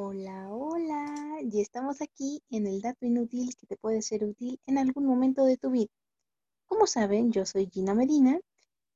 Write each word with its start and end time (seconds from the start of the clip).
Hola, 0.00 0.48
hola. 0.52 1.38
Ya 1.42 1.60
estamos 1.60 2.00
aquí 2.00 2.40
en 2.50 2.68
el 2.68 2.80
dato 2.80 3.04
inútil 3.04 3.56
que 3.56 3.66
te 3.66 3.76
puede 3.76 4.00
ser 4.00 4.22
útil 4.22 4.60
en 4.64 4.78
algún 4.78 5.04
momento 5.04 5.44
de 5.44 5.56
tu 5.56 5.72
vida. 5.72 5.90
Como 6.66 6.86
saben, 6.86 7.32
yo 7.32 7.44
soy 7.44 7.68
Gina 7.68 7.94
Medina 7.94 8.38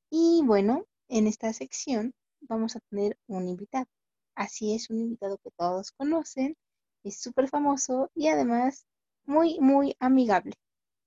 y 0.09 0.41
bueno, 0.45 0.85
en 1.09 1.27
esta 1.27 1.51
sección 1.51 2.13
vamos 2.39 2.77
a 2.77 2.79
tener 2.89 3.17
un 3.27 3.49
invitado. 3.49 3.87
Así 4.33 4.73
es, 4.73 4.89
un 4.89 5.01
invitado 5.01 5.37
que 5.39 5.51
todos 5.57 5.91
conocen, 5.91 6.55
es 7.03 7.19
súper 7.19 7.49
famoso 7.49 8.09
y 8.15 8.29
además 8.29 8.85
muy, 9.25 9.59
muy 9.59 9.97
amigable. 9.99 10.53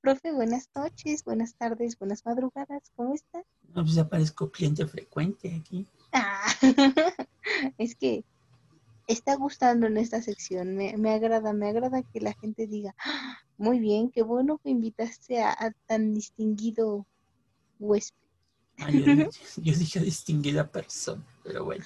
Profe, 0.02 0.30
buenas 0.30 0.68
noches, 0.74 1.24
buenas 1.24 1.54
tardes, 1.54 1.98
buenas 1.98 2.22
madrugadas, 2.26 2.82
¿cómo 2.96 3.14
está? 3.14 3.42
No, 3.68 3.82
pues 3.82 3.94
ya 3.94 4.06
parezco 4.06 4.50
cliente 4.50 4.86
frecuente 4.86 5.54
aquí. 5.58 5.86
Ah, 6.12 6.52
es 7.78 7.96
que 7.96 8.26
está 9.06 9.36
gustando 9.36 9.86
en 9.86 9.96
esta 9.98 10.20
sección. 10.22 10.76
Me, 10.76 10.96
me 10.96 11.12
agrada, 11.14 11.52
me 11.52 11.68
agrada 11.68 12.02
que 12.02 12.20
la 12.20 12.34
gente 12.34 12.66
diga, 12.66 12.94
"Ah, 13.04 13.38
muy 13.56 13.78
bien, 13.80 14.10
qué 14.10 14.22
bueno 14.22 14.58
que 14.58 14.70
invitaste 14.70 15.42
a, 15.42 15.50
a 15.52 15.72
tan 15.86 16.14
distinguido 16.14 17.06
huésped. 17.78 18.16
Ah, 18.78 18.90
yo, 18.90 19.04
dije- 19.04 19.30
yo 19.62 19.74
dije 19.78 20.00
distinguida 20.00 20.70
persona, 20.70 21.24
pero 21.42 21.64
bueno. 21.64 21.84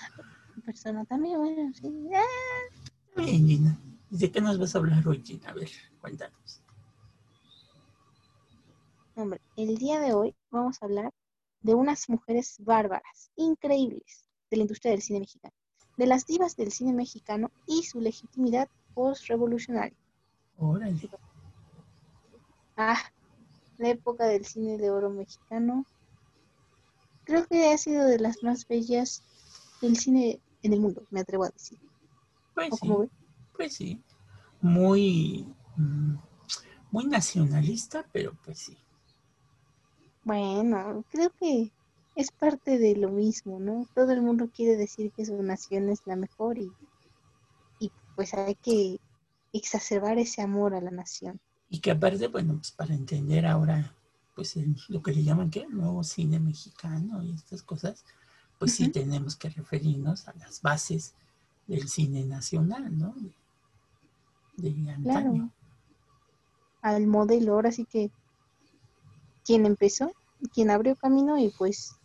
Persona 0.65 1.05
también, 1.05 1.39
bueno, 1.39 1.73
sí. 1.75 1.89
Ah, 2.15 3.23
Bien, 3.25 3.47
Gina. 3.47 3.79
¿Y 4.11 4.19
¿De 4.19 4.31
qué 4.31 4.41
nos 4.41 4.59
vas 4.59 4.75
a 4.75 4.79
hablar 4.79 5.07
hoy, 5.07 5.23
Gina? 5.25 5.51
A 5.51 5.55
ver, 5.55 5.71
cuéntanos. 6.01 6.61
hombre, 9.15 9.41
el 9.57 9.77
día 9.77 10.01
de 10.01 10.15
hoy 10.15 10.35
vamos 10.51 10.79
a 10.83 10.87
hablar 10.87 11.13
de 11.61 11.75
unas 11.75 12.09
mujeres 12.09 12.57
bárbaras, 12.61 13.31
increíbles, 13.37 14.25
de 14.51 14.57
la 14.57 14.63
industria 14.63 14.93
del 14.93 15.03
cine 15.03 15.21
mexicano, 15.21 15.55
de 16.01 16.07
las 16.07 16.25
divas 16.25 16.57
del 16.57 16.73
cine 16.73 16.95
mexicano 16.95 17.51
y 17.67 17.83
su 17.83 18.01
legitimidad 18.01 18.71
post-revolucionaria. 18.95 19.99
Órale. 20.57 21.11
Ah, 22.75 22.99
la 23.77 23.91
época 23.91 24.25
del 24.25 24.47
cine 24.47 24.79
de 24.79 24.91
oro 24.91 25.11
mexicano. 25.11 25.85
Creo 27.25 27.47
que 27.47 27.71
ha 27.71 27.77
sido 27.77 28.07
de 28.07 28.19
las 28.19 28.43
más 28.43 28.67
bellas 28.67 29.23
del 29.83 29.99
cine 29.99 30.41
en 30.63 30.73
el 30.73 30.81
mundo, 30.81 31.03
me 31.11 31.21
atrevo 31.21 31.45
a 31.45 31.51
decir. 31.51 31.79
Pues 32.55 32.71
¿O 32.73 32.77
sí, 32.77 33.11
pues 33.55 33.75
sí. 33.75 34.03
Muy, 34.63 35.55
mm, 35.77 36.15
muy 36.93 37.05
nacionalista, 37.09 38.07
pero 38.11 38.33
pues 38.43 38.59
sí. 38.59 38.79
Bueno, 40.25 41.05
creo 41.11 41.29
que 41.39 41.71
es 42.15 42.31
parte 42.31 42.79
de 42.79 42.97
lo 42.97 43.11
mismo, 43.11 43.59
¿no? 43.61 43.87
Todo 43.95 44.13
el 44.13 44.23
mundo 44.23 44.51
quiere 44.55 44.77
decir 44.77 45.13
que 45.13 45.25
su 45.27 45.43
nación 45.43 45.89
es 45.89 46.01
la 46.07 46.17
mejor 46.17 46.59
y, 46.59 46.71
y 47.81 47.91
pues 48.15 48.33
hay 48.35 48.55
que 48.55 48.99
exacerbar 49.53 50.19
ese 50.19 50.43
amor 50.43 50.75
a 50.75 50.81
la 50.81 50.91
nación. 50.93 51.41
Y 51.69 51.81
que 51.81 51.91
aparte, 51.91 52.29
bueno, 52.29 52.55
pues 52.57 52.73
para 52.73 52.95
entender 52.95 53.47
ahora, 53.47 53.95
pues 54.35 54.57
el- 54.57 54.77
lo 54.89 55.03
que 55.03 55.13
le 55.13 55.23
llaman, 55.23 55.51
¿qué? 55.51 55.67
Nuevo 55.67 56.03
cine 56.05 56.39
mexicano 56.41 57.23
y 57.23 57.33
estas 57.35 57.63
cosas, 57.63 58.05
pues 58.59 58.73
sí 58.75 58.89
tenemos 58.91 59.37
que 59.37 59.49
referirnos 59.51 60.29
a 60.29 60.35
las 60.35 60.61
bases 60.63 61.15
del 61.67 61.89
cine 61.89 62.25
nacional, 62.25 62.97
¿no? 62.99 63.15
De, 64.57 64.71
de 64.73 64.91
antaño. 64.91 65.43
Claro, 65.43 65.51
al 66.83 67.07
modelo, 67.07 67.55
ahora 67.55 67.73
sí 67.73 67.87
que 67.87 68.11
quien 69.45 69.67
empezó, 69.67 70.13
quien 70.55 70.71
abrió 70.71 70.97
camino 70.97 71.37
y 71.39 71.51
pues 71.59 72.00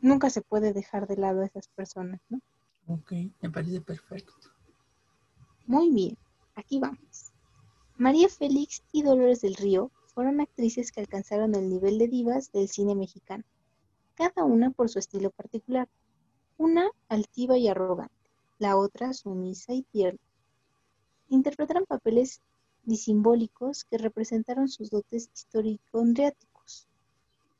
nunca 0.00 0.30
se 0.30 0.42
puede 0.42 0.72
dejar 0.72 1.06
de 1.06 1.16
lado 1.16 1.42
a 1.42 1.46
esas 1.46 1.68
personas, 1.68 2.20
¿no? 2.28 2.40
Ok, 2.86 3.12
me 3.40 3.50
parece 3.50 3.80
perfecto. 3.80 4.32
Muy 5.66 5.90
bien, 5.90 6.16
aquí 6.54 6.78
vamos. 6.78 7.32
María 7.96 8.28
Félix 8.28 8.82
y 8.92 9.02
Dolores 9.02 9.40
del 9.40 9.56
Río 9.56 9.90
fueron 10.14 10.40
actrices 10.40 10.92
que 10.92 11.00
alcanzaron 11.00 11.54
el 11.54 11.68
nivel 11.68 11.98
de 11.98 12.08
divas 12.08 12.50
del 12.52 12.68
cine 12.68 12.94
mexicano, 12.94 13.44
cada 14.14 14.44
una 14.44 14.70
por 14.70 14.88
su 14.88 14.98
estilo 14.98 15.30
particular. 15.30 15.88
Una 16.56 16.90
altiva 17.08 17.56
y 17.56 17.68
arrogante, 17.68 18.30
la 18.58 18.76
otra 18.76 19.12
sumisa 19.12 19.74
y 19.74 19.82
tierna. 19.82 20.18
Interpretaron 21.28 21.84
papeles 21.86 22.40
disimbólicos 22.82 23.84
que 23.84 23.98
representaron 23.98 24.68
sus 24.68 24.90
dotes 24.90 25.30
histórico-andriáticos. 25.32 26.47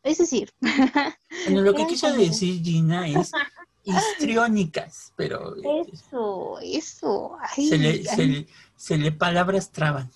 Es 0.09 0.17
decir, 0.17 0.51
Bueno, 1.45 1.61
lo 1.61 1.75
que 1.75 1.87
quiso 1.87 2.11
decir 2.15 2.63
Gina 2.63 3.07
es 3.07 3.31
histriónicas, 3.85 5.13
pero 5.17 5.55
Eso, 5.93 6.59
eso. 6.63 7.37
Ay, 7.43 7.69
se, 7.69 7.77
le, 7.77 8.05
se, 8.05 8.27
le, 8.27 8.47
se 8.75 8.97
le 8.97 9.13
palabras 9.13 9.71
traban. 9.71 10.11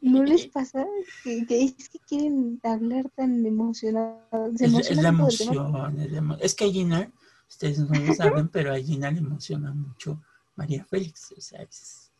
¿No 0.00 0.22
les 0.24 0.46
pasa 0.46 0.86
que, 1.24 1.44
que 1.46 1.64
es 1.64 1.88
que 1.88 1.98
quieren 1.98 2.60
hablar 2.62 3.10
tan 3.16 3.44
emocionados? 3.44 4.56
Se 4.56 4.66
Es, 4.66 4.90
es 4.90 4.96
la 4.98 5.08
emoción. 5.08 6.00
Es, 6.00 6.12
la 6.12 6.38
es 6.40 6.54
que 6.54 6.64
a 6.64 6.68
Gina, 6.68 7.12
ustedes 7.48 7.80
no 7.80 7.98
lo 7.98 8.14
saben, 8.14 8.46
pero 8.46 8.72
a 8.72 8.78
Gina 8.78 9.10
le 9.10 9.18
emociona 9.18 9.74
mucho 9.74 10.22
María 10.54 10.84
Félix. 10.84 11.34
O 11.36 11.40
sea, 11.40 11.60
es, 11.62 12.12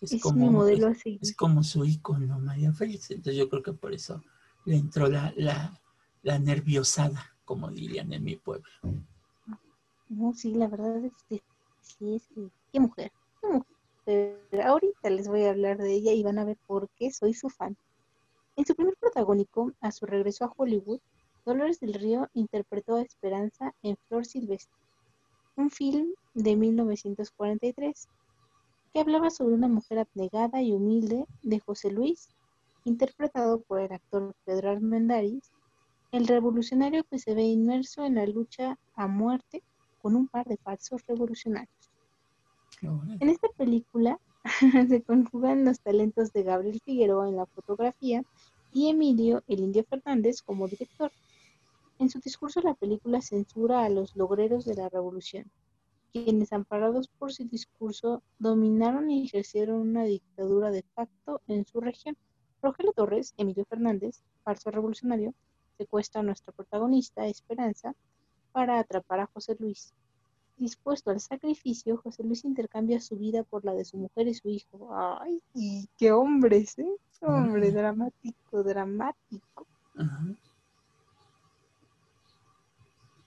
es 0.00 0.12
Es 0.12 0.22
como, 0.22 0.46
mi 0.46 0.50
modelo 0.50 0.86
a 0.86 0.92
es, 0.92 1.34
como 1.34 1.64
su 1.64 1.84
ícono, 1.84 2.38
María 2.38 2.72
Félix. 2.72 3.10
Entonces 3.10 3.36
yo 3.36 3.48
creo 3.48 3.64
que 3.64 3.72
por 3.72 3.92
eso 3.92 4.22
le 4.64 4.76
entró 4.76 5.08
la, 5.08 5.32
la, 5.36 5.80
la 6.22 6.38
nerviosada, 6.38 7.36
como 7.44 7.70
dirían 7.70 8.12
en 8.12 8.24
mi 8.24 8.36
pueblo. 8.36 8.68
No, 10.08 10.32
sí, 10.34 10.54
la 10.54 10.68
verdad 10.68 11.04
es 11.04 11.12
que 11.28 11.42
sí, 11.80 12.16
es 12.16 12.26
que, 12.28 12.48
qué 12.72 12.80
mujer, 12.80 13.12
qué 13.40 13.48
mujer. 13.48 14.64
Ahorita 14.64 15.10
les 15.10 15.28
voy 15.28 15.44
a 15.44 15.50
hablar 15.50 15.78
de 15.78 15.92
ella 15.92 16.12
y 16.12 16.22
van 16.22 16.38
a 16.38 16.44
ver 16.44 16.58
por 16.66 16.88
qué 16.96 17.10
soy 17.10 17.34
su 17.34 17.48
fan. 17.48 17.76
En 18.56 18.64
su 18.64 18.74
primer 18.74 18.96
protagónico, 18.98 19.72
a 19.80 19.90
su 19.90 20.06
regreso 20.06 20.44
a 20.44 20.52
Hollywood, 20.56 21.00
Dolores 21.44 21.80
del 21.80 21.94
Río 21.94 22.28
interpretó 22.32 22.96
a 22.96 23.02
Esperanza 23.02 23.74
en 23.82 23.96
Flor 24.08 24.24
Silvestre, 24.24 24.78
un 25.56 25.70
film 25.70 26.14
de 26.32 26.56
1943 26.56 28.08
que 28.92 29.00
hablaba 29.00 29.28
sobre 29.28 29.54
una 29.54 29.68
mujer 29.68 29.98
abnegada 29.98 30.62
y 30.62 30.72
humilde 30.72 31.26
de 31.42 31.60
José 31.60 31.90
Luis, 31.90 32.28
interpretado 32.84 33.60
por 33.62 33.80
el 33.80 33.92
actor 33.92 34.34
Pedro 34.44 34.70
Armendáriz, 34.70 35.50
el 36.12 36.26
revolucionario 36.26 37.04
que 37.04 37.18
se 37.18 37.34
ve 37.34 37.42
inmerso 37.42 38.04
en 38.04 38.14
la 38.16 38.26
lucha 38.26 38.78
a 38.94 39.06
muerte 39.08 39.62
con 40.00 40.14
un 40.14 40.28
par 40.28 40.46
de 40.46 40.56
falsos 40.58 41.04
revolucionarios. 41.06 41.90
En 42.82 43.28
esta 43.28 43.48
película 43.56 44.20
se 44.88 45.02
conjugan 45.02 45.64
los 45.64 45.80
talentos 45.80 46.32
de 46.32 46.42
Gabriel 46.42 46.80
Figueroa 46.84 47.28
en 47.28 47.36
la 47.36 47.46
fotografía 47.46 48.22
y 48.72 48.90
Emilio 48.90 49.42
el 49.46 49.60
Indio 49.60 49.84
Fernández 49.84 50.42
como 50.42 50.68
director. 50.68 51.10
En 51.98 52.10
su 52.10 52.18
discurso 52.18 52.60
la 52.60 52.74
película 52.74 53.22
censura 53.22 53.84
a 53.84 53.88
los 53.88 54.14
logreros 54.16 54.64
de 54.64 54.74
la 54.74 54.88
revolución, 54.88 55.50
quienes 56.12 56.52
amparados 56.52 57.08
por 57.08 57.32
su 57.32 57.44
discurso 57.44 58.22
dominaron 58.38 59.10
y 59.10 59.24
ejercieron 59.24 59.80
una 59.80 60.04
dictadura 60.04 60.70
de 60.70 60.82
facto 60.94 61.40
en 61.46 61.64
su 61.64 61.80
región. 61.80 62.16
Rogelio 62.64 62.92
Torres, 62.94 63.34
Emilio 63.36 63.64
Fernández, 63.66 64.22
falso 64.42 64.70
revolucionario, 64.70 65.34
secuestra 65.76 66.22
a 66.22 66.24
nuestra 66.24 66.52
protagonista, 66.52 67.26
Esperanza, 67.26 67.94
para 68.52 68.78
atrapar 68.78 69.20
a 69.20 69.26
José 69.26 69.54
Luis. 69.58 69.92
Dispuesto 70.56 71.10
al 71.10 71.20
sacrificio, 71.20 71.98
José 71.98 72.22
Luis 72.22 72.44
intercambia 72.44 73.00
su 73.00 73.16
vida 73.16 73.42
por 73.42 73.64
la 73.64 73.74
de 73.74 73.84
su 73.84 73.98
mujer 73.98 74.28
y 74.28 74.34
su 74.34 74.48
hijo. 74.48 74.96
¡Ay! 74.96 75.42
y 75.52 75.88
¡Qué 75.98 76.12
hombres, 76.12 76.78
eh! 76.78 76.96
Hombre, 77.20 77.68
Órale. 77.68 77.72
dramático, 77.72 78.62
dramático. 78.62 79.66
Ajá. 79.98 80.24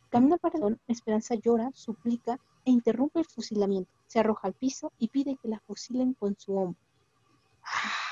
Camino 0.09 0.35
a 0.35 0.37
Paredón, 0.37 0.79
Esperanza 0.87 1.35
llora, 1.35 1.69
suplica 1.73 2.39
e 2.65 2.71
interrumpe 2.71 3.19
el 3.19 3.25
fusilamiento. 3.25 3.91
Se 4.07 4.19
arroja 4.19 4.47
al 4.47 4.53
piso 4.53 4.91
y 4.97 5.09
pide 5.09 5.35
que 5.35 5.49
la 5.49 5.59
fusilen 5.59 6.13
con 6.13 6.35
su 6.39 6.55
hombro. 6.55 6.79
Ah, 7.63 8.06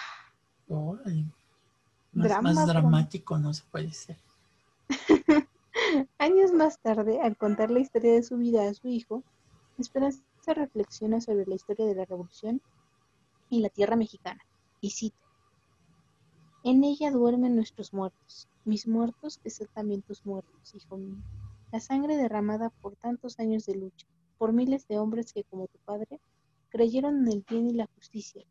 Más, 2.14 2.42
más 2.42 2.68
dramático 2.68 3.38
no 3.38 3.54
se 3.54 3.64
puede 3.72 3.92
ser. 3.92 4.18
Años 6.18 6.52
más 6.54 6.80
tarde, 6.80 7.22
al 7.22 7.38
contar 7.38 7.72
la 7.72 7.80
historia 7.80 8.14
de 8.14 8.24
su 8.24 8.38
vida 8.38 8.68
a 8.68 8.74
su 8.74 8.88
hijo, 8.88 9.24
Esperanza 9.78 10.24
reflexiona 10.48 11.20
sobre 11.20 11.46
la 11.46 11.56
historia 11.56 11.86
de 11.86 11.96
la 11.96 12.06
revolución 12.06 12.62
y 13.50 13.60
la 13.60 13.70
tierra 13.70 13.98
mexicana. 13.98 14.40
Y 14.80 14.92
cito, 14.92 15.18
En 16.64 16.84
ella 16.86 17.12
duermen 17.12 17.56
nuestros 17.56 17.94
muertos, 17.94 18.48
mis 18.64 18.88
muertos 18.88 19.38
que 19.38 19.50
son 19.50 19.68
también 19.74 20.02
tus 20.02 20.26
muertos, 20.26 20.74
hijo 20.74 20.98
mío. 20.98 21.18
La 21.74 21.82
sangre 21.82 22.16
derramada 22.16 22.70
por 22.70 22.96
tantos 22.96 23.38
años 23.40 23.66
de 23.66 23.76
lucha, 23.76 24.08
por 24.38 24.54
miles 24.54 24.88
de 24.88 24.98
hombres 24.98 25.34
que, 25.34 25.44
como 25.44 25.68
tu 25.68 25.78
padre, 25.80 26.22
creyeron 26.70 27.24
en 27.24 27.34
el 27.34 27.46
bien 27.48 27.68
y 27.68 27.74
la 27.74 27.88
justicia. 27.96 28.46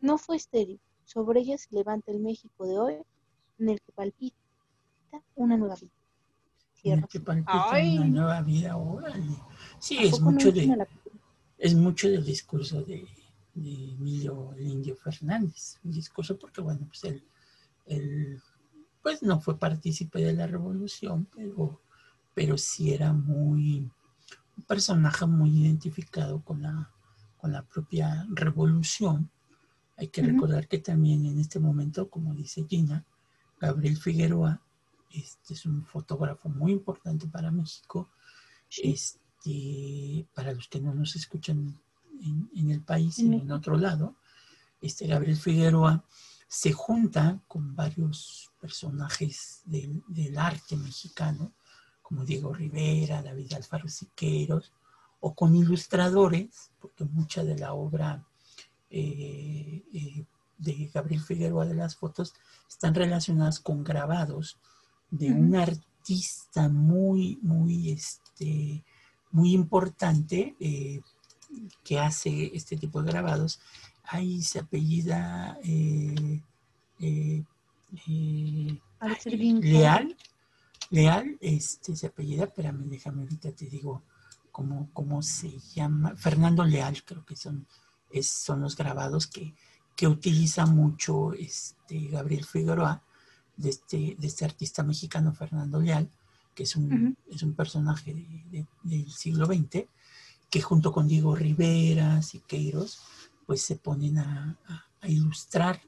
No 0.00 0.16
fue 0.16 0.36
estéril, 0.36 0.80
sobre 1.04 1.40
ella 1.40 1.58
se 1.58 1.74
levanta 1.74 2.12
el 2.12 2.20
México 2.20 2.66
de 2.66 2.78
hoy, 2.78 2.94
en 3.58 3.68
el 3.68 3.80
que 3.80 3.92
palpita 3.92 4.36
una 5.34 5.56
nueva 5.56 5.76
vida. 5.76 5.92
En 6.82 6.98
el 6.98 7.08
que 7.08 7.20
palpita 7.20 7.70
Ay. 7.70 7.98
una 7.98 8.06
nueva 8.06 8.42
vida. 8.42 8.76
Órale. 8.76 9.36
Sí, 9.78 9.98
¿A 9.98 10.02
es 10.02 10.20
no 10.20 10.30
mucho 10.30 10.52
de, 10.52 10.66
la 10.66 10.86
es 11.58 11.74
mucho 11.74 12.08
del 12.10 12.24
discurso 12.24 12.82
de, 12.82 13.06
Emilio 13.56 14.52
el 14.54 14.66
Indio 14.66 14.96
Fernández. 14.96 15.78
Un 15.84 15.92
discurso 15.92 16.38
porque, 16.38 16.60
bueno, 16.60 16.86
pues 16.88 17.04
él, 17.86 18.42
pues 19.02 19.22
no 19.22 19.40
fue 19.40 19.58
partícipe 19.58 20.20
de 20.20 20.32
la 20.32 20.46
revolución, 20.46 21.28
pero, 21.34 21.80
pero 22.34 22.58
sí 22.58 22.92
era 22.92 23.12
muy, 23.12 23.90
un 24.56 24.64
personaje 24.66 25.26
muy 25.26 25.50
identificado 25.50 26.42
con 26.42 26.62
la, 26.62 26.90
con 27.36 27.52
la 27.52 27.62
propia 27.62 28.26
revolución. 28.30 29.30
Hay 29.96 30.08
que 30.08 30.22
recordar 30.22 30.66
que 30.66 30.78
también 30.78 31.24
en 31.26 31.38
este 31.38 31.60
momento, 31.60 32.10
como 32.10 32.34
dice 32.34 32.64
Gina, 32.68 33.04
Gabriel 33.60 33.96
Figueroa 33.96 34.60
este 35.14 35.54
es 35.54 35.64
un 35.64 35.84
fotógrafo 35.84 36.48
muy 36.48 36.72
importante 36.72 37.26
para 37.28 37.50
México. 37.50 38.10
Este, 38.82 40.26
para 40.34 40.52
los 40.52 40.68
que 40.68 40.80
no 40.80 40.92
nos 40.92 41.14
escuchan 41.14 41.80
en, 42.20 42.70
el 42.70 42.80
país, 42.80 43.18
y 43.18 43.26
en 43.26 43.52
otro 43.52 43.76
lado, 43.76 44.16
este 44.80 45.06
Gabriel 45.06 45.36
Figueroa 45.36 46.04
se 46.48 46.72
junta 46.72 47.40
con 47.46 47.76
varios 47.76 48.50
personajes 48.60 49.62
del, 49.64 50.02
arte 50.36 50.76
mexicano, 50.76 51.52
como 52.02 52.24
Diego 52.24 52.52
Rivera, 52.52 53.22
David 53.22 53.52
Alfaro 53.54 53.88
Siqueiros, 53.88 54.72
o 55.20 55.34
con 55.34 55.54
ilustradores, 55.54 56.72
porque 56.80 57.04
mucha 57.04 57.44
de 57.44 57.56
la 57.58 57.72
obra 57.72 58.24
eh, 58.94 59.82
eh, 59.92 60.24
de 60.58 60.90
Gabriel 60.92 61.20
Figueroa 61.22 61.66
de 61.66 61.74
las 61.74 61.96
fotos 61.96 62.34
están 62.68 62.94
relacionadas 62.94 63.60
con 63.60 63.84
grabados 63.84 64.58
de 65.10 65.30
un 65.30 65.54
artista 65.56 66.68
muy, 66.68 67.38
muy, 67.42 67.90
este, 67.90 68.84
muy 69.30 69.52
importante 69.52 70.54
eh, 70.60 71.00
que 71.82 71.98
hace 71.98 72.50
este 72.54 72.76
tipo 72.76 73.02
de 73.02 73.12
grabados. 73.12 73.60
Ahí 74.04 74.42
se 74.42 74.60
apellida 74.60 75.58
eh, 75.64 76.42
eh, 77.00 77.44
Leal. 79.62 80.16
Leal, 80.90 81.38
este, 81.40 81.96
se 81.96 82.06
apellida, 82.06 82.44
espérame, 82.44 82.88
déjame 82.88 83.22
ahorita 83.22 83.52
te 83.52 83.66
digo 83.66 84.02
cómo, 84.52 84.90
cómo 84.92 85.22
se 85.22 85.58
llama. 85.74 86.14
Fernando 86.16 86.64
Leal, 86.64 87.02
creo 87.04 87.24
que 87.24 87.36
son, 87.36 87.66
son 88.22 88.60
los 88.60 88.76
grabados 88.76 89.26
que, 89.26 89.54
que 89.96 90.06
utiliza 90.08 90.66
mucho 90.66 91.32
este, 91.32 92.08
Gabriel 92.08 92.44
Figueroa 92.44 93.02
de 93.56 93.70
este, 93.70 94.16
de 94.18 94.26
este 94.26 94.44
artista 94.44 94.82
mexicano 94.82 95.32
Fernando 95.32 95.80
Leal, 95.80 96.10
que 96.54 96.64
es 96.64 96.76
un, 96.76 97.16
es 97.30 97.42
un 97.42 97.54
personaje 97.54 98.14
del 98.82 99.10
siglo 99.10 99.46
XX, 99.46 99.86
que 100.50 100.62
junto 100.62 100.92
con 100.92 101.08
Diego 101.08 101.34
Rivera, 101.34 102.22
Siqueiros, 102.22 103.00
pues 103.46 103.62
se 103.62 103.76
ponen 103.76 104.18
a, 104.18 104.58
ilustrar 105.06 105.82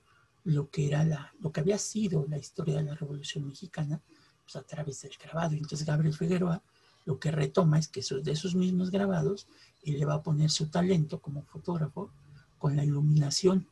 lo 0.45 0.69
que 0.69 0.89
era 0.89 1.03
la, 1.03 1.33
lo 1.41 1.51
que 1.51 1.61
había 1.61 1.79
sido 1.79 2.27
la 2.29 2.37
historia 2.37 2.77
de 2.77 2.83
la 2.83 2.95
Revolución 2.95 3.47
Mexicana, 3.47 4.03
pues 4.45 4.57
a 4.57 4.63
través 4.63 5.01
del 5.03 5.13
grabado. 5.23 5.55
Entonces 5.55 5.87
Gabriel 5.87 6.15
Figueroa 6.15 6.63
lo 7.07 7.19
que 7.19 7.31
retoma 7.31 7.79
es 7.79 7.89
que 7.89 8.03
de 8.23 8.33
esos 8.33 8.55
mismos 8.55 8.91
grabados, 8.91 9.49
él 9.83 9.99
le 9.99 10.05
va 10.05 10.15
a 10.15 10.23
poner 10.23 10.51
su 10.51 10.69
talento 10.69 11.21
como 11.21 11.43
fotógrafo 11.43 12.11
con 12.59 12.77
la 12.77 12.85
iluminación 12.85 13.67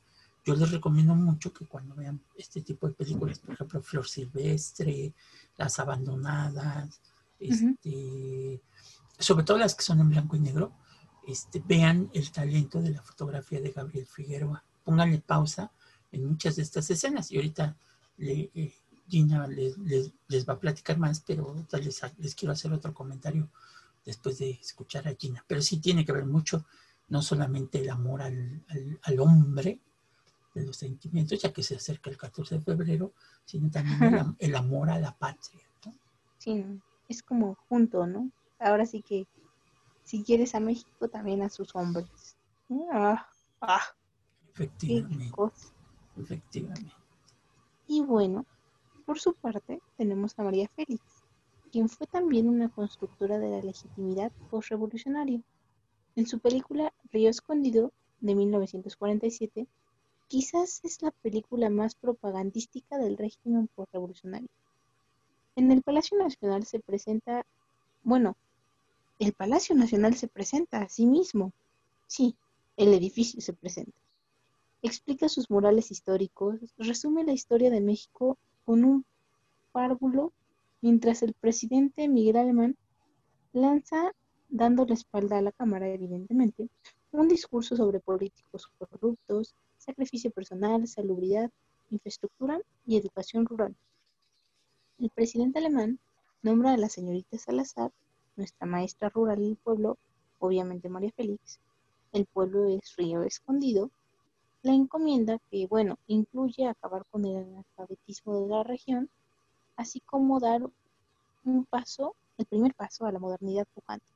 yo 0.45 0.55
les 0.55 0.71
recomiendo 0.71 1.15
mucho 1.15 1.53
que 1.53 1.65
cuando 1.65 1.95
vean 1.95 2.21
este 2.37 2.61
tipo 2.61 2.87
de 2.87 2.93
películas, 2.93 3.39
por 3.39 3.55
ejemplo, 3.55 3.81
Flor 3.83 4.07
Silvestre, 4.07 5.15
Las 5.57 5.79
Abandonadas, 5.79 7.01
este, 7.39 8.61
sobre 9.19 9.45
todo 9.45 9.57
las 9.57 9.75
que 9.75 9.83
son 9.83 10.01
en 10.01 10.11
blanco 10.11 10.37
y 10.37 10.41
negro, 10.41 10.73
este, 11.27 11.63
vean 11.67 12.11
el 12.13 12.31
talento 12.31 12.83
de 12.83 12.91
la 12.91 13.03
fotografía 13.03 13.61
de 13.61 13.71
Gabriel 13.71 14.07
Figueroa. 14.07 14.63
Pónganle 14.85 15.19
pausa 15.21 15.73
en 16.13 16.27
muchas 16.27 16.57
de 16.57 16.63
estas 16.63 16.91
escenas 16.91 17.31
y 17.31 17.37
ahorita 17.37 17.75
eh, 18.19 18.75
Gina 19.09 19.47
les, 19.47 19.77
va 19.79 20.55
a 20.55 20.59
platicar 20.59 20.99
más, 20.99 21.21
pero 21.21 21.55
les, 21.73 22.03
les 22.19 22.35
quiero 22.35 22.53
hacer 22.53 22.73
otro 22.73 22.93
comentario 22.95 23.49
después 24.05 24.39
de 24.39 24.51
escuchar 24.51 25.09
a 25.09 25.15
Gina. 25.15 25.45
Pero 25.47 25.63
sí 25.63 25.79
tiene 25.79 26.05
que 26.05 26.13
ver 26.13 26.27
mucho, 26.27 26.65
no 27.09 27.23
solamente 27.23 27.81
el 27.81 27.91
amor 27.91 28.23
al, 28.23 28.65
al 29.03 29.21
hombre, 29.21 29.81
de 30.55 30.65
los 30.65 30.77
sentimientos, 30.77 31.43
ya 31.43 31.53
que 31.53 31.63
se 31.63 31.77
acerca 31.77 32.11
el 32.11 32.17
14 32.17 32.57
de 32.57 32.61
febrero, 32.61 33.13
sino 33.45 33.71
también 33.71 34.37
el, 34.39 34.55
amor 34.55 34.89
a 34.89 34.99
la 34.99 35.13
patria. 35.17 35.61
Sí, 36.39 36.65
es 37.09 37.23
como 37.23 37.57
junto, 37.69 38.07
¿no? 38.07 38.31
Ahora 38.59 38.87
sí 38.87 39.03
que 39.03 39.27
si 40.05 40.23
quieres 40.23 40.55
a 40.55 40.61
México, 40.61 41.09
también 41.09 41.43
a 41.43 41.49
sus 41.49 41.75
hombres. 41.75 42.37
Ah, 42.93 43.27
ah. 43.61 43.83
Efectivamente. 44.53 45.33
Efectivamente. 46.17 46.93
Y 47.89 48.03
bueno, 48.03 48.47
por 49.05 49.19
su 49.21 49.35
parte, 49.35 49.81
tenemos 49.97 50.39
a 50.39 50.43
María 50.43 50.69
Félix, 50.75 51.03
quien 51.71 51.89
fue 51.89 52.07
también 52.07 52.49
una 52.49 52.69
constructora 52.69 53.39
de 53.39 53.51
la 53.51 53.63
legitimidad 53.63 54.33
postrevolucionaria. 54.51 55.41
En 56.17 56.27
su 56.27 56.39
película 56.39 56.93
Río 57.13 57.31
Escondido, 57.31 57.93
de 58.21 58.35
1947, 58.35 59.67
Quizás 60.29 60.81
es 60.83 61.03
la 61.03 61.11
película 61.11 61.69
más 61.71 61.95
propagandística 61.95 62.99
del 62.99 63.19
régimen 63.19 63.69
postrevolucionario. 63.69 64.49
En 65.55 65.71
el 65.71 65.83
Palacio 65.83 66.19
Nacional 66.19 66.65
se 66.65 66.81
presenta, 66.81 67.47
bueno, 68.03 68.37
el 69.19 69.33
Palacio 69.33 69.75
Nacional 69.77 70.17
se 70.17 70.27
presenta 70.27 70.79
a 70.79 70.89
sí 70.89 71.07
mismo. 71.07 71.53
Sí, 72.07 72.37
el 72.77 72.95
edificio 72.95 73.41
se 73.41 73.53
presenta. 73.53 73.97
Explica 74.83 75.29
sus 75.29 75.51
morales 75.51 75.91
históricos, 75.91 76.59
resume 76.79 77.23
la 77.25 77.33
historia 77.33 77.71
de 77.71 77.81
México 77.81 78.37
con 78.65 78.85
un 78.85 79.05
párvulo, 79.73 80.33
mientras 80.81 81.23
el 81.23 81.35
presidente 81.35 82.09
Miguel 82.09 82.37
Alemán 82.37 82.77
lanza, 83.53 84.13
dando 84.49 84.85
la 84.85 84.95
espalda 84.95 85.39
a 85.39 85.43
la 85.43 85.53
Cámara, 85.53 85.89
evidentemente, 85.89 86.69
un 87.13 87.29
discurso 87.29 87.77
sobre 87.77 88.01
políticos 88.01 88.69
corruptos, 88.79 89.55
sacrificio 89.79 90.31
personal, 90.31 90.87
salubridad, 90.89 91.51
infraestructura 91.91 92.61
y 92.87 92.97
educación 92.97 93.47
rural. 93.47 93.75
El 94.99 95.11
presidente 95.11 95.59
alemán 95.59 95.99
nombra 96.43 96.73
a 96.73 96.77
la 96.77 96.89
señorita 96.89 97.39
Salazar, 97.39 97.93
nuestra 98.37 98.67
maestra 98.67 99.09
rural 99.11 99.39
del 99.39 99.57
pueblo, 99.57 99.99
obviamente 100.39 100.89
María 100.89 101.13
Félix, 101.13 101.61
el 102.13 102.27
pueblo 102.27 102.67
es 102.67 102.97
Río 102.97 103.23
Escondido, 103.23 103.91
la 104.65 104.73
encomienda 104.73 105.39
que, 105.51 105.67
bueno, 105.67 105.99
incluye 106.07 106.67
acabar 106.67 107.05
con 107.11 107.25
el 107.27 107.37
analfabetismo 107.37 108.41
de 108.41 108.49
la 108.49 108.63
región, 108.63 109.11
así 109.77 110.01
como 110.01 110.41
dar 110.41 110.63
un 111.45 111.67
paso, 111.67 112.17
el 112.39 112.47
primer 112.47 112.75
paso 112.75 113.05
a 113.05 113.13
la 113.13 113.19
modernidad 113.19 113.67
pujante. 113.75 114.07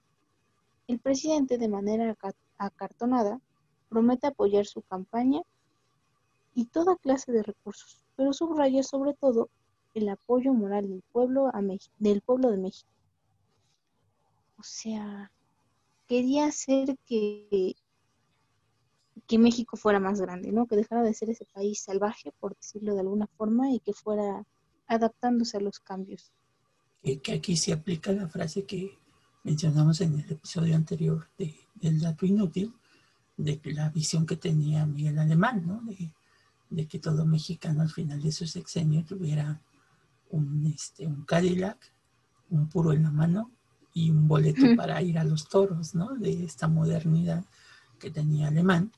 El 0.87 1.01
presidente, 1.01 1.59
de 1.59 1.69
manera 1.69 2.17
acartonada, 2.57 3.41
promete 3.91 4.27
apoyar 4.27 4.65
su 4.65 4.81
campaña 4.81 5.43
y 6.55 6.65
toda 6.65 6.97
clase 6.97 7.31
de 7.31 7.43
recursos, 7.43 8.03
pero 8.17 8.33
subraya 8.33 8.83
sobre 8.83 9.13
todo 9.13 9.51
el 9.93 10.09
apoyo 10.09 10.55
moral 10.55 10.89
del 10.89 11.03
pueblo, 11.13 11.49
a 11.53 11.61
del 11.99 12.23
pueblo 12.23 12.51
de 12.51 12.57
México. 12.57 12.91
O 14.59 14.63
sea, 14.63 15.31
quería 16.07 16.47
hacer 16.47 16.97
que, 17.07 17.77
que 19.29 19.39
México 19.39 19.77
fuera 19.77 20.01
más 20.01 20.21
grande, 20.21 20.51
¿no? 20.51 20.67
Que 20.67 20.75
dejara 20.75 21.03
de 21.03 21.13
ser 21.13 21.29
ese 21.29 21.45
país 21.45 21.83
salvaje, 21.83 22.33
por 22.41 22.57
decirlo 22.57 22.95
de 22.95 23.01
alguna 23.01 23.27
forma, 23.27 23.71
y 23.71 23.79
que 23.79 23.93
fuera 23.93 24.45
adaptándose 24.87 25.59
a 25.59 25.61
los 25.61 25.79
cambios. 25.79 26.33
Que, 27.03 27.21
aquí 27.35 27.57
se 27.57 27.75
aplica 27.75 28.11
la 28.11 28.27
frase 28.27 28.65
que 28.65 28.97
mencionamos 29.45 30.01
en 30.01 30.19
el 30.19 30.31
episodio 30.33 30.75
anterior 30.75 31.29
de, 31.37 31.55
del 31.75 32.01
dato 32.01 32.25
inútil, 32.25 32.75
de 33.37 33.61
la 33.67 33.91
visión 33.91 34.25
que 34.27 34.37
tenía 34.37 34.87
Miguel 34.87 35.19
Alemán, 35.19 35.65
¿no? 35.65 35.83
de 36.71 36.87
que 36.87 36.99
todo 36.99 37.25
mexicano 37.25 37.83
al 37.83 37.91
final 37.91 38.21
de 38.21 38.33
su 38.33 38.47
sexenio 38.47 39.05
tuviera 39.05 39.61
un, 40.31 40.73
este, 40.75 41.07
un 41.07 41.25
Cadillac, 41.25 41.79
un 42.51 42.69
puro 42.69 42.93
en 42.93 43.05
la 43.05 43.11
mano 43.11 43.51
y 43.95 44.11
un 44.11 44.27
boleto 44.27 44.63
para 44.77 45.01
ir 45.03 45.19
a 45.19 45.25
los 45.25 45.49
toros, 45.49 45.95
¿no? 45.95 46.15
De 46.15 46.45
esta 46.45 46.69
modernidad 46.69 47.45
que 47.99 48.11
tenía 48.11 48.49
Alemán. 48.49 48.93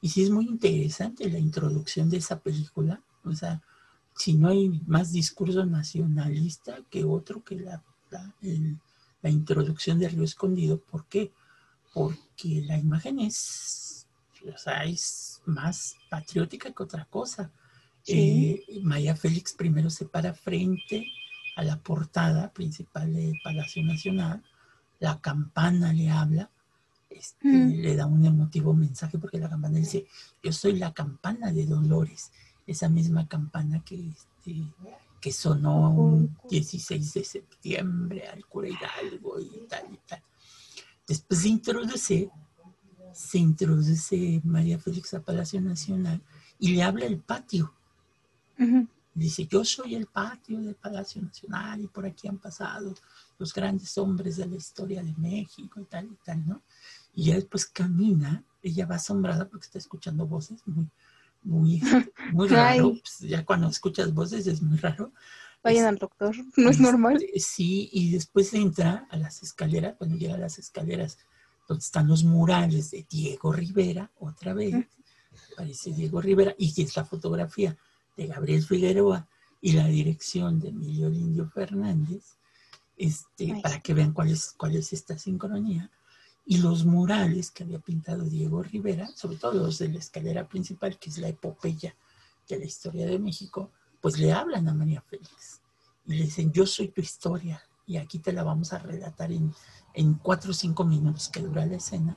Y 0.00 0.08
sí 0.08 0.22
es 0.22 0.30
muy 0.30 0.46
interesante 0.46 1.28
la 1.30 1.38
introducción 1.38 2.10
de 2.10 2.18
esa 2.18 2.40
película, 2.40 3.00
o 3.24 3.32
sea, 3.32 3.62
si 4.16 4.32
no 4.34 4.48
hay 4.48 4.80
más 4.86 5.12
discurso 5.12 5.64
nacionalista 5.66 6.78
que 6.90 7.04
otro 7.04 7.44
que 7.44 7.56
la, 7.56 7.82
la, 8.10 8.34
la 9.22 9.30
introducción 9.30 9.98
de 9.98 10.08
Río 10.08 10.24
Escondido, 10.24 10.78
¿por 10.78 11.04
qué? 11.06 11.32
Porque 11.92 12.62
la 12.62 12.78
imagen 12.78 13.20
es, 13.20 14.06
o 14.52 14.56
sea, 14.56 14.84
es 14.84 15.42
más 15.44 15.96
patriótica 16.08 16.72
que 16.72 16.82
otra 16.82 17.04
cosa. 17.04 17.50
Eh, 18.06 18.64
Maya 18.82 19.16
Félix 19.16 19.52
primero 19.52 19.90
se 19.90 20.06
para 20.06 20.32
frente 20.32 21.08
a 21.56 21.62
la 21.62 21.78
portada 21.78 22.52
principal 22.52 23.12
del 23.12 23.34
Palacio 23.42 23.82
Nacional, 23.82 24.42
la 24.98 25.20
campana 25.20 25.92
le 25.92 26.10
habla, 26.10 26.50
este, 27.18 27.48
le 27.48 27.96
da 27.96 28.06
un 28.06 28.24
emotivo 28.24 28.74
mensaje 28.74 29.18
porque 29.18 29.38
la 29.38 29.48
campana 29.48 29.78
dice, 29.78 30.06
yo 30.42 30.52
soy 30.52 30.78
la 30.78 30.92
campana 30.92 31.52
de 31.52 31.66
Dolores, 31.66 32.30
esa 32.66 32.88
misma 32.88 33.26
campana 33.28 33.82
que, 33.84 34.08
este, 34.08 34.62
que 35.20 35.32
sonó 35.32 35.90
un 35.90 36.36
16 36.48 37.14
de 37.14 37.24
septiembre 37.24 38.28
al 38.28 38.44
cura 38.46 38.68
Hidalgo 38.68 39.40
y 39.40 39.66
tal 39.68 39.92
y 39.92 39.98
tal. 40.06 40.22
Después 41.06 41.40
se 41.40 41.48
introduce, 41.48 42.30
se 43.12 43.38
introduce 43.38 44.40
María 44.44 44.78
Félix 44.78 45.14
a 45.14 45.20
Palacio 45.20 45.60
Nacional 45.60 46.20
y 46.58 46.74
le 46.74 46.82
habla 46.82 47.06
el 47.06 47.18
patio. 47.18 47.72
Dice, 49.14 49.46
yo 49.46 49.64
soy 49.64 49.94
el 49.94 50.06
patio 50.06 50.60
del 50.60 50.74
Palacio 50.74 51.22
Nacional 51.22 51.80
y 51.80 51.86
por 51.86 52.04
aquí 52.04 52.28
han 52.28 52.38
pasado 52.38 52.94
los 53.38 53.52
grandes 53.54 53.96
hombres 53.98 54.36
de 54.36 54.46
la 54.46 54.56
historia 54.56 55.02
de 55.02 55.14
México 55.14 55.80
y 55.80 55.84
tal 55.84 56.06
y 56.06 56.16
tal, 56.24 56.46
¿no? 56.46 56.62
Y 57.16 57.24
ya 57.24 57.34
después 57.36 57.64
camina, 57.64 58.44
ella 58.62 58.84
va 58.84 58.96
asombrada 58.96 59.48
porque 59.48 59.64
está 59.64 59.78
escuchando 59.78 60.26
voces 60.26 60.60
muy, 60.66 60.86
muy, 61.42 61.82
muy 62.30 62.46
raro. 62.46 62.90
Pues, 62.90 63.20
ya 63.20 63.42
cuando 63.42 63.68
escuchas 63.68 64.12
voces 64.12 64.46
es 64.46 64.60
muy 64.60 64.76
raro. 64.76 65.12
Vayan 65.64 65.86
al 65.86 65.96
doctor, 65.96 66.36
no 66.58 66.68
es 66.68 66.78
normal. 66.78 67.16
Este, 67.16 67.40
sí, 67.40 67.88
y 67.90 68.12
después 68.12 68.52
entra 68.52 69.08
a 69.10 69.16
las 69.16 69.42
escaleras, 69.42 69.94
cuando 69.96 70.14
llega 70.16 70.34
a 70.34 70.38
las 70.38 70.58
escaleras 70.58 71.16
donde 71.66 71.82
están 71.82 72.06
los 72.06 72.22
murales 72.22 72.90
de 72.90 73.06
Diego 73.08 73.50
Rivera, 73.50 74.12
otra 74.18 74.52
vez, 74.52 74.74
aparece 75.54 75.92
Diego 75.92 76.20
Rivera, 76.20 76.54
y 76.58 76.82
es 76.82 76.96
la 76.96 77.06
fotografía 77.06 77.78
de 78.14 78.26
Gabriel 78.26 78.62
Figueroa 78.62 79.26
y 79.62 79.72
la 79.72 79.86
dirección 79.86 80.60
de 80.60 80.68
Emilio 80.68 81.08
Lindio 81.08 81.48
Fernández, 81.48 82.36
este, 82.94 83.58
para 83.62 83.80
que 83.80 83.94
vean 83.94 84.12
cuál 84.12 84.28
es, 84.28 84.52
cuál 84.56 84.76
es 84.76 84.92
esta 84.92 85.16
sincronía 85.16 85.90
y 86.48 86.58
los 86.58 86.84
murales 86.84 87.50
que 87.50 87.64
había 87.64 87.80
pintado 87.80 88.22
Diego 88.22 88.62
Rivera, 88.62 89.08
sobre 89.08 89.36
todo 89.36 89.54
los 89.54 89.78
de 89.78 89.88
la 89.88 89.98
escalera 89.98 90.48
principal, 90.48 90.96
que 90.96 91.10
es 91.10 91.18
la 91.18 91.28
epopeya 91.28 91.94
de 92.48 92.58
la 92.60 92.64
historia 92.64 93.04
de 93.04 93.18
México, 93.18 93.72
pues 94.00 94.18
le 94.18 94.32
hablan 94.32 94.68
a 94.68 94.74
María 94.74 95.02
Félix 95.02 95.60
y 96.06 96.14
le 96.14 96.24
dicen, 96.24 96.52
yo 96.52 96.64
soy 96.64 96.88
tu 96.88 97.00
historia 97.00 97.60
y 97.84 97.96
aquí 97.96 98.20
te 98.20 98.32
la 98.32 98.44
vamos 98.44 98.72
a 98.72 98.78
relatar 98.78 99.32
en, 99.32 99.52
en 99.92 100.14
cuatro 100.14 100.52
o 100.52 100.54
cinco 100.54 100.84
minutos 100.84 101.28
que 101.28 101.40
dura 101.40 101.66
la 101.66 101.76
escena 101.76 102.16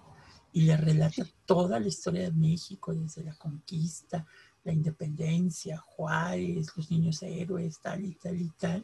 y 0.53 0.61
le 0.61 0.77
relata 0.77 1.25
toda 1.45 1.79
la 1.79 1.87
historia 1.87 2.21
de 2.23 2.31
México, 2.31 2.93
desde 2.93 3.23
la 3.23 3.33
conquista, 3.33 4.27
la 4.63 4.73
independencia, 4.73 5.79
Juárez, 5.79 6.71
los 6.75 6.91
niños 6.91 7.23
héroes, 7.23 7.79
tal 7.79 8.05
y 8.05 8.13
tal 8.13 8.39
y 8.39 8.49
tal. 8.51 8.83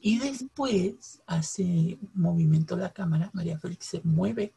Y 0.00 0.18
después 0.18 1.22
hace 1.26 1.98
movimiento 2.14 2.74
la 2.76 2.92
cámara, 2.92 3.30
María 3.34 3.58
Félix 3.58 3.86
se 3.86 4.00
mueve 4.02 4.54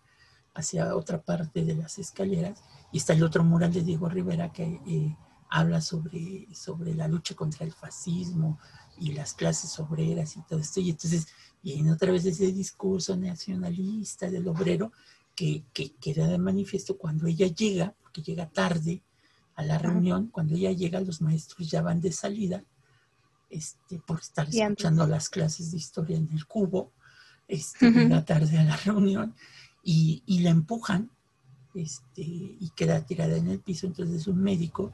hacia 0.56 0.96
otra 0.96 1.22
parte 1.22 1.64
de 1.64 1.76
las 1.76 2.00
escaleras 2.00 2.64
y 2.92 2.98
está 2.98 3.14
el 3.14 3.24
otro 3.24 3.44
mural 3.44 3.72
de 3.74 3.84
Diego 3.84 4.10
Rivera 4.10 4.52
que 4.52 4.64
eh, 4.88 5.16
habla 5.50 5.82
sobre, 5.82 6.48
sobre 6.54 6.96
la 6.96 7.08
lucha 7.08 7.36
contra 7.36 7.66
el 7.66 7.74
fascismo 7.74 8.58
y 8.98 9.12
las 9.12 9.34
clases 9.34 9.78
obreras 9.80 10.38
y 10.38 10.42
todo 10.44 10.60
esto. 10.60 10.80
Y 10.80 10.90
entonces 10.90 11.28
viene 11.62 11.92
otra 11.92 12.12
vez 12.12 12.26
ese 12.26 12.52
discurso 12.52 13.16
nacionalista 13.18 14.30
del 14.30 14.48
obrero 14.48 14.94
que, 15.36 15.66
que 15.74 15.94
queda 15.96 16.28
de 16.28 16.38
manifiesto 16.38 16.98
cuando 16.98 17.28
ella 17.28 17.48
llega, 17.48 17.94
porque 18.02 18.22
llega 18.22 18.50
tarde 18.50 19.04
a 19.56 19.64
la 19.64 19.78
reunión, 19.78 20.28
cuando 20.28 20.56
ella 20.56 20.72
llega 20.72 21.00
los 21.02 21.22
maestros 21.22 21.70
ya 21.70 21.82
van 21.82 22.02
de 22.02 22.12
salida 22.12 22.64
este, 23.50 24.00
por 24.00 24.20
estar 24.20 24.48
escuchando 24.50 25.06
las 25.08 25.30
clases 25.30 25.72
de 25.72 25.78
historia 25.78 26.18
en 26.18 26.30
el 26.32 26.46
cubo, 26.46 26.94
este, 27.48 27.92
llega 27.92 28.26
tarde 28.26 28.58
a 28.58 28.64
la 28.64 28.76
reunión 28.78 29.36
y, 29.88 30.40
la 30.40 30.50
empujan 30.50 31.12
este, 31.76 32.22
y 32.24 32.72
queda 32.76 33.06
tirada 33.06 33.38
en 33.38 33.48
el 33.48 33.60
piso. 33.60 33.86
Entonces 33.86 34.28
un 34.28 34.42
médico, 34.42 34.92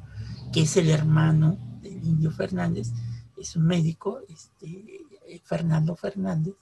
que 0.51 0.63
es 0.63 0.77
el 0.77 0.89
hermano 0.89 1.57
del 1.81 2.03
indio 2.03 2.29
Fernández, 2.31 2.89
es 3.38 3.55
un 3.55 3.65
médico, 3.65 4.19
este, 4.27 5.00
Fernando 5.43 5.95
Fernández, 5.95 6.55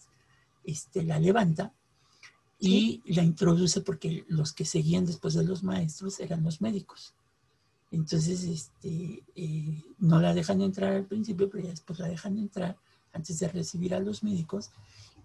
este, 0.63 1.03
la 1.03 1.19
levanta 1.19 1.74
y 2.59 3.01
la 3.05 3.24
introduce 3.24 3.81
porque 3.81 4.25
los 4.27 4.53
que 4.53 4.65
seguían 4.65 5.05
después 5.05 5.33
de 5.33 5.43
los 5.43 5.63
maestros 5.63 6.19
eran 6.19 6.43
los 6.43 6.62
médicos. 6.62 7.15
Entonces, 7.91 8.43
este, 8.43 9.24
eh, 9.36 9.83
no 9.98 10.19
la 10.19 10.36
dejan 10.36 10.62
entrar 10.62 10.93
al 10.93 11.05
principio, 11.05 11.50
pero 11.50 11.63
ya 11.63 11.71
después 11.71 11.98
la 11.98 12.07
dejan 12.07 12.38
entrar 12.38 12.77
antes 13.12 13.39
de 13.39 13.48
recibir 13.48 13.95
a 13.95 14.00
los 14.00 14.24
médicos 14.24 14.69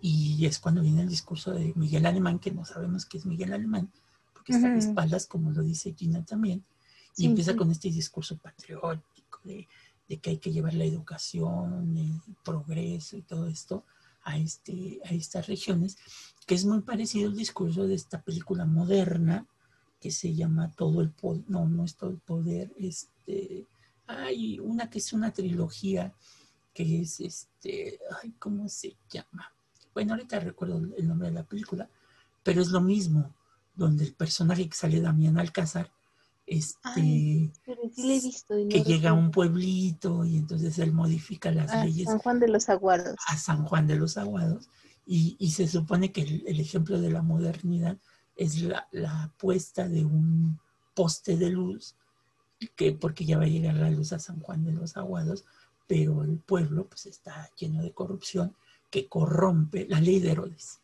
y 0.00 0.44
es 0.46 0.58
cuando 0.58 0.82
viene 0.82 1.02
el 1.02 1.08
discurso 1.08 1.52
de 1.52 1.72
Miguel 1.76 2.06
Alemán, 2.06 2.38
que 2.38 2.50
no 2.50 2.64
sabemos 2.64 3.06
qué 3.06 3.18
es 3.18 3.26
Miguel 3.26 3.52
Alemán, 3.52 3.90
porque 4.32 4.52
está 4.52 4.70
de 4.70 4.78
espaldas, 4.78 5.26
como 5.26 5.50
lo 5.50 5.62
dice 5.62 5.94
Gina 5.94 6.24
también, 6.24 6.64
y 7.16 7.26
empieza 7.26 7.56
con 7.56 7.70
este 7.70 7.90
discurso 7.90 8.36
patriótico 8.36 9.40
de, 9.44 9.68
que 10.20 10.30
hay 10.30 10.38
que 10.38 10.52
llevar 10.52 10.74
la 10.74 10.84
educación, 10.84 11.96
el 11.96 12.20
progreso 12.44 13.16
y 13.16 13.22
todo 13.22 13.46
esto 13.48 13.84
a, 14.22 14.38
este, 14.38 15.00
a 15.04 15.10
estas 15.10 15.46
regiones, 15.46 15.96
que 16.46 16.54
es 16.54 16.64
muy 16.64 16.80
parecido 16.82 17.28
al 17.28 17.36
discurso 17.36 17.86
de 17.86 17.94
esta 17.94 18.22
película 18.22 18.64
moderna 18.64 19.46
que 20.00 20.10
se 20.10 20.34
llama 20.34 20.70
Todo 20.72 21.00
el 21.00 21.10
Poder, 21.10 21.44
no, 21.48 21.66
no 21.66 21.84
es 21.84 21.96
Todo 21.96 22.10
el 22.10 22.18
Poder, 22.18 22.72
este, 22.78 23.66
hay 24.06 24.58
una 24.58 24.90
que 24.90 24.98
es 24.98 25.12
una 25.12 25.32
trilogía 25.32 26.14
que 26.74 27.00
es 27.00 27.20
este, 27.20 28.00
ay, 28.22 28.32
¿cómo 28.38 28.68
se 28.68 28.96
llama? 29.08 29.53
Bueno, 29.94 30.14
ahorita 30.14 30.40
recuerdo 30.40 30.82
el 30.96 31.08
nombre 31.08 31.28
de 31.28 31.34
la 31.34 31.44
película, 31.44 31.88
pero 32.42 32.60
es 32.60 32.68
lo 32.68 32.80
mismo, 32.80 33.32
donde 33.74 34.04
el 34.04 34.14
personaje 34.14 34.68
que 34.68 34.76
sale 34.76 35.00
Damián 35.00 35.38
Alcázar, 35.38 35.90
este, 36.46 37.50
que 38.68 38.84
llega 38.84 39.10
a 39.10 39.14
un 39.14 39.30
pueblito 39.30 40.26
y 40.26 40.36
entonces 40.36 40.78
él 40.78 40.92
modifica 40.92 41.50
las 41.50 41.70
a 41.70 41.84
leyes. 41.84 42.06
San 42.06 42.18
Juan 42.18 42.38
de 42.38 42.48
los 42.48 42.68
Aguados. 42.68 43.16
A 43.28 43.38
San 43.38 43.64
Juan 43.64 43.86
de 43.86 43.96
los 43.96 44.18
Aguados. 44.18 44.68
Y, 45.06 45.50
se 45.50 45.68
supone 45.68 46.12
que 46.12 46.22
el, 46.22 46.60
ejemplo 46.60 47.00
de 47.00 47.10
la 47.10 47.22
modernidad 47.22 47.98
es 48.36 48.62
la, 48.62 48.88
la 48.90 49.30
puesta 49.38 49.86
de 49.86 50.04
un 50.04 50.58
poste 50.94 51.36
de 51.36 51.50
luz, 51.50 51.94
que 52.74 52.92
porque 52.92 53.24
ya 53.24 53.36
va 53.36 53.44
a 53.44 53.48
llegar 53.48 53.74
la 53.74 53.90
luz 53.90 54.12
a 54.12 54.18
San 54.18 54.40
Juan 54.40 54.64
de 54.64 54.72
los 54.72 54.96
Aguados, 54.96 55.44
pero 55.86 56.24
el 56.24 56.38
pueblo 56.38 56.86
pues 56.86 57.06
está 57.06 57.50
lleno 57.56 57.82
de 57.82 57.92
corrupción 57.92 58.54
que 58.94 59.08
corrompe 59.08 59.88
la 59.88 60.00
ley 60.00 60.20
de 60.20 60.30
Herodes. 60.30 60.78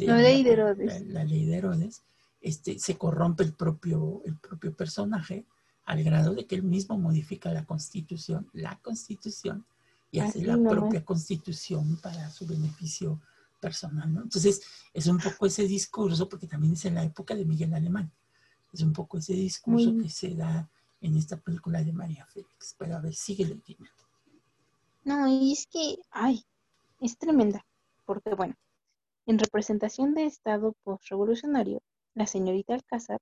La 0.00 0.18
ley 0.18 0.42
de 0.42 0.52
Herodes. 0.52 1.06
La, 1.06 1.24
ley 1.24 1.46
de 1.46 1.56
Herodes, 1.56 2.02
este, 2.42 2.78
se 2.78 2.98
corrompe 2.98 3.42
el 3.42 3.54
propio, 3.54 4.20
el 4.26 4.36
propio 4.36 4.76
personaje 4.76 5.46
al 5.86 6.04
grado 6.04 6.34
de 6.34 6.46
que 6.46 6.56
él 6.56 6.62
mismo 6.62 6.98
modifica 6.98 7.50
la 7.50 7.64
constitución, 7.64 8.50
la 8.52 8.78
constitución, 8.82 9.64
y 10.10 10.18
hace 10.18 10.44
la 10.44 10.58
propia 10.58 11.02
constitución 11.02 11.96
para 12.02 12.28
su 12.28 12.46
beneficio 12.46 13.18
personal. 13.60 14.12
¿no? 14.12 14.24
Entonces, 14.24 14.60
es 14.92 15.06
un 15.06 15.16
poco 15.16 15.46
ese 15.46 15.66
discurso, 15.66 16.28
porque 16.28 16.46
también 16.46 16.74
es 16.74 16.84
en 16.84 16.96
la 16.96 17.04
época 17.04 17.34
de 17.34 17.46
Miguel 17.46 17.72
Alemán, 17.72 18.12
es 18.74 18.82
un 18.82 18.92
poco 18.92 19.16
ese 19.16 19.32
discurso 19.32 19.96
que 19.96 20.10
se 20.10 20.34
da 20.34 20.68
en 21.00 21.16
esta 21.16 21.38
película 21.38 21.82
de 21.82 21.94
María 21.94 22.26
Félix. 22.26 22.74
Pero 22.76 22.96
a 22.96 23.00
ver, 23.00 23.14
sigue 23.14 23.46
leyendo. 23.46 23.90
No, 25.04 25.26
y 25.26 25.52
es 25.52 25.66
que, 25.66 25.96
ay, 26.10 26.44
es 27.00 27.18
tremenda, 27.18 27.64
porque 28.04 28.34
bueno, 28.34 28.54
en 29.26 29.38
representación 29.38 30.14
de 30.14 30.24
Estado 30.24 30.74
postrevolucionario, 30.84 31.80
la 32.14 32.26
señorita 32.26 32.74
Alcázar, 32.74 33.20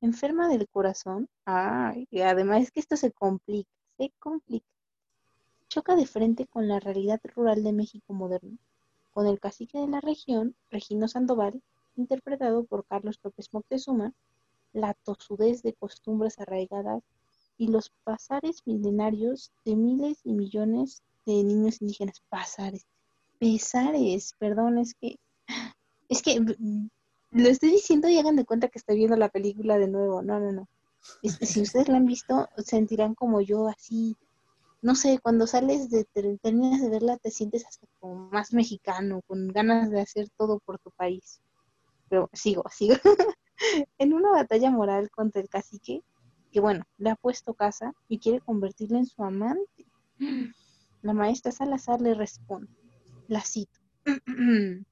enferma 0.00 0.48
del 0.48 0.68
corazón, 0.68 1.28
ay, 1.44 2.06
y 2.10 2.20
además 2.20 2.62
es 2.62 2.70
que 2.70 2.80
esto 2.80 2.96
se 2.96 3.12
complica, 3.12 3.68
se 3.96 4.12
complica, 4.18 4.66
choca 5.68 5.96
de 5.96 6.06
frente 6.06 6.46
con 6.46 6.68
la 6.68 6.80
realidad 6.80 7.20
rural 7.34 7.62
de 7.62 7.72
México 7.72 8.14
moderno, 8.14 8.56
con 9.12 9.26
el 9.26 9.40
cacique 9.40 9.78
de 9.78 9.88
la 9.88 10.00
región, 10.00 10.54
Regino 10.70 11.08
Sandoval, 11.08 11.62
interpretado 11.96 12.64
por 12.64 12.86
Carlos 12.86 13.18
López 13.22 13.52
Moctezuma, 13.52 14.12
la 14.72 14.94
tosudez 14.94 15.62
de 15.62 15.74
costumbres 15.74 16.38
arraigadas 16.38 17.02
y 17.56 17.68
los 17.68 17.90
pasares 18.04 18.62
milenarios 18.66 19.50
de 19.64 19.74
miles 19.74 20.20
y 20.24 20.32
millones 20.32 21.02
de 21.26 21.42
niños 21.42 21.82
indígenas. 21.82 22.22
Pasares, 22.28 22.86
pesares, 23.38 24.34
perdón, 24.38 24.78
es 24.78 24.94
que, 24.94 25.16
es 26.08 26.22
que 26.22 26.40
lo 27.30 27.48
estoy 27.48 27.70
diciendo 27.70 28.08
y 28.08 28.18
hagan 28.18 28.36
de 28.36 28.44
cuenta 28.44 28.68
que 28.68 28.78
estoy 28.78 28.96
viendo 28.96 29.16
la 29.16 29.28
película 29.28 29.78
de 29.78 29.88
nuevo. 29.88 30.22
No, 30.22 30.40
no, 30.40 30.52
no. 30.52 30.68
si 31.22 31.62
ustedes 31.62 31.88
la 31.88 31.96
han 31.96 32.06
visto, 32.06 32.48
sentirán 32.58 33.14
como 33.14 33.40
yo 33.40 33.68
así, 33.68 34.16
no 34.80 34.94
sé, 34.94 35.18
cuando 35.20 35.46
sales 35.46 35.90
de, 35.90 36.04
terminas 36.40 36.80
de 36.80 36.88
verla, 36.88 37.16
te 37.16 37.30
sientes 37.30 37.66
hasta 37.66 37.86
como 37.98 38.28
más 38.30 38.52
mexicano, 38.52 39.22
con 39.26 39.48
ganas 39.48 39.90
de 39.90 40.00
hacer 40.00 40.28
todo 40.36 40.60
por 40.60 40.78
tu 40.78 40.90
país. 40.92 41.40
Pero 42.08 42.30
sigo, 42.32 42.64
sigo. 42.70 42.94
en 43.98 44.12
una 44.14 44.30
batalla 44.30 44.70
moral 44.70 45.10
contra 45.10 45.42
el 45.42 45.48
cacique, 45.48 46.02
que 46.52 46.60
bueno, 46.60 46.84
le 46.96 47.10
ha 47.10 47.16
puesto 47.16 47.54
casa 47.54 47.92
y 48.08 48.18
quiere 48.18 48.40
convertirlo 48.40 48.98
en 48.98 49.06
su 49.06 49.22
amante. 49.24 49.86
La 51.02 51.12
maestra 51.12 51.52
Salazar 51.52 52.00
le 52.00 52.14
responde, 52.14 52.72
la 53.28 53.42
cito. 53.42 53.78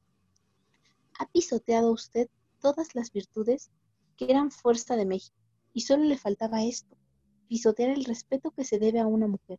¿Ha 1.19 1.27
pisoteado 1.33 1.91
usted 1.91 2.29
todas 2.61 2.95
las 2.95 3.11
virtudes 3.13 3.71
que 4.17 4.31
eran 4.31 4.51
fuerza 4.51 4.97
de 4.97 5.07
México, 5.07 5.37
y 5.73 5.83
solo 5.83 6.05
le 6.05 6.17
faltaba 6.17 6.65
esto, 6.65 6.97
pisotear 7.49 7.91
el 7.91 8.05
respeto 8.05 8.51
que 8.51 8.65
se 8.65 8.79
debe 8.79 8.99
a 9.01 9.07
una 9.07 9.27
mujer. 9.27 9.59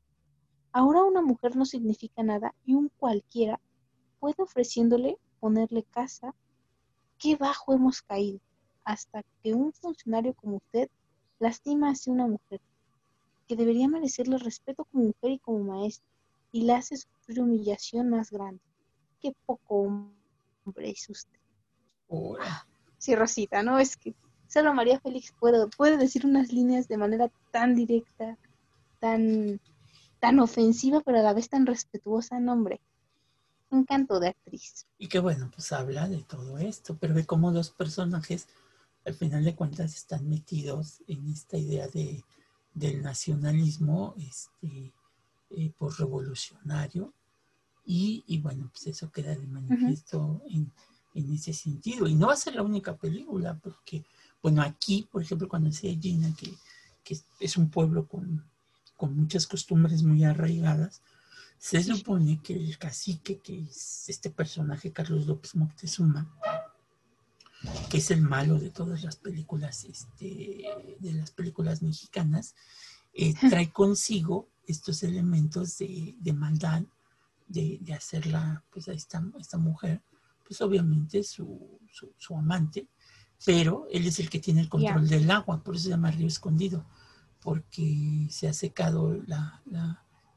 Ahora 0.71 1.03
una 1.03 1.21
mujer 1.21 1.55
no 1.55 1.65
significa 1.65 2.23
nada 2.23 2.53
y 2.65 2.73
un 2.73 2.89
cualquiera 2.97 3.59
puede 4.19 4.35
ofreciéndole 4.39 5.17
ponerle 5.39 5.83
casa. 5.83 6.33
Qué 7.19 7.35
bajo 7.35 7.73
hemos 7.73 8.01
caído, 8.01 8.39
hasta 8.83 9.23
que 9.41 9.53
un 9.53 9.73
funcionario 9.73 10.33
como 10.33 10.57
usted 10.57 10.89
lastima 11.39 11.91
así 11.91 12.09
a 12.09 12.13
una 12.13 12.27
mujer, 12.27 12.61
que 13.47 13.55
debería 13.55 13.87
merecerle 13.87 14.37
respeto 14.37 14.85
como 14.85 15.05
mujer 15.05 15.31
y 15.31 15.39
como 15.39 15.63
maestra, 15.63 16.07
y 16.51 16.63
le 16.63 16.73
hace 16.73 16.97
sufrir 16.97 17.41
humillación 17.41 18.09
más 18.09 18.31
grande. 18.31 18.61
Qué 19.19 19.33
poco 19.45 19.81
hombre 20.65 20.89
es 20.89 21.09
usted. 21.09 21.39
Sí, 22.97 23.15
Rosita, 23.15 23.63
¿no? 23.63 23.79
Es 23.79 23.97
que 23.97 24.15
solo 24.47 24.73
María 24.73 24.99
Félix 24.99 25.33
puede, 25.39 25.67
puede 25.67 25.97
decir 25.97 26.25
unas 26.25 26.51
líneas 26.51 26.87
de 26.87 26.97
manera 26.97 27.29
tan 27.51 27.75
directa, 27.75 28.37
tan, 28.99 29.59
tan 30.19 30.39
ofensiva, 30.39 31.01
pero 31.01 31.19
a 31.19 31.23
la 31.23 31.33
vez 31.33 31.49
tan 31.49 31.65
respetuosa, 31.65 32.39
no, 32.39 32.53
hombre. 32.53 32.81
Encanto 33.69 34.19
de 34.19 34.29
actriz. 34.29 34.87
Y 34.97 35.07
que 35.07 35.19
bueno, 35.19 35.51
pues 35.53 35.71
habla 35.73 36.07
de 36.07 36.23
todo 36.23 36.57
esto, 36.57 36.97
pero 36.97 37.13
ve 37.13 37.25
cómo 37.25 37.51
los 37.51 37.69
personajes, 37.69 38.47
al 39.05 39.13
final 39.13 39.43
de 39.43 39.55
cuentas, 39.55 39.95
están 39.95 40.27
metidos 40.29 41.01
en 41.07 41.27
esta 41.27 41.57
idea 41.57 41.87
de, 41.87 42.23
del 42.73 43.01
nacionalismo 43.01 44.15
este, 44.17 44.93
eh, 45.49 45.71
por 45.77 45.99
revolucionario. 45.99 47.13
Y, 47.89 48.23
y, 48.27 48.39
bueno, 48.39 48.69
pues 48.69 48.87
eso 48.87 49.09
queda 49.09 49.33
de 49.33 49.47
manifiesto 49.47 50.43
en, 50.49 50.69
en, 51.15 51.33
ese 51.33 51.53
sentido. 51.53 52.05
Y 52.05 52.15
no 52.15 52.27
va 52.27 52.33
a 52.33 52.37
ser 52.37 52.55
la 52.55 52.63
única 52.63 52.97
película, 52.97 53.57
porque, 53.57 54.03
bueno, 54.43 54.61
aquí, 54.61 55.07
por 55.09 55.21
ejemplo, 55.21 55.47
cuando 55.47 55.69
decía 55.69 55.97
Gina 55.97 56.29
que, 56.35 56.53
que 57.01 57.17
es 57.39 57.55
un 57.55 57.69
pueblo 57.69 58.05
con, 58.05 58.43
con 58.97 59.15
muchas 59.15 59.47
costumbres 59.47 60.03
muy 60.03 60.25
arraigadas, 60.25 61.01
se 61.57 61.81
supone 61.83 62.41
que 62.43 62.53
el 62.55 62.77
cacique, 62.77 63.39
que 63.39 63.61
es 63.61 64.09
este 64.09 64.29
personaje 64.29 64.91
Carlos 64.91 65.25
López 65.25 65.55
Moctezuma, 65.55 66.29
que 67.89 67.97
es 67.97 68.11
el 68.11 68.21
malo 68.21 68.59
de 68.59 68.69
todas 68.69 69.03
las 69.03 69.15
películas, 69.15 69.85
este, 69.85 70.65
de 70.99 71.13
las 71.13 71.31
películas 71.31 71.81
mexicanas, 71.81 72.53
eh, 73.13 73.33
trae 73.49 73.71
consigo 73.71 74.47
estos 74.67 75.01
elementos 75.01 75.77
de, 75.77 76.33
maldad, 76.33 76.83
de, 77.47 77.93
hacerla, 77.93 78.63
pues 78.71 78.87
a 78.87 78.93
esta, 78.93 79.23
esta 79.39 79.57
mujer, 79.57 80.01
pues 80.45 80.61
obviamente 80.61 81.23
su, 81.23 81.79
su, 82.17 82.35
amante, 82.35 82.87
pero 83.45 83.87
él 83.91 84.07
es 84.07 84.19
el 84.19 84.29
que 84.29 84.39
tiene 84.39 84.61
el 84.61 84.69
control 84.69 85.07
del 85.07 85.29
agua, 85.31 85.63
por 85.63 85.75
eso 85.75 85.85
se 85.85 85.89
llama 85.89 86.11
río 86.11 86.27
escondido, 86.27 86.85
porque 87.41 88.27
se 88.29 88.47
ha 88.47 88.53
secado 88.53 89.21
la, 89.25 89.61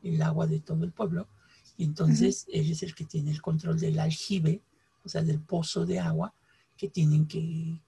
el 0.02 0.22
agua 0.22 0.46
de 0.46 0.60
todo 0.60 0.84
el 0.84 0.92
pueblo, 0.92 1.28
y 1.76 1.84
entonces 1.84 2.46
él 2.52 2.70
es 2.70 2.82
el 2.82 2.94
que 2.94 3.06
tiene 3.06 3.30
el 3.30 3.40
control 3.40 3.78
del 3.80 3.98
aljibe, 3.98 4.62
o 5.02 5.08
sea, 5.08 5.22
del 5.22 5.40
pozo 5.40 5.86
de 5.86 5.98
agua 5.98 6.34
que 6.76 6.88
tienen 6.88 7.26
que, 7.26 7.80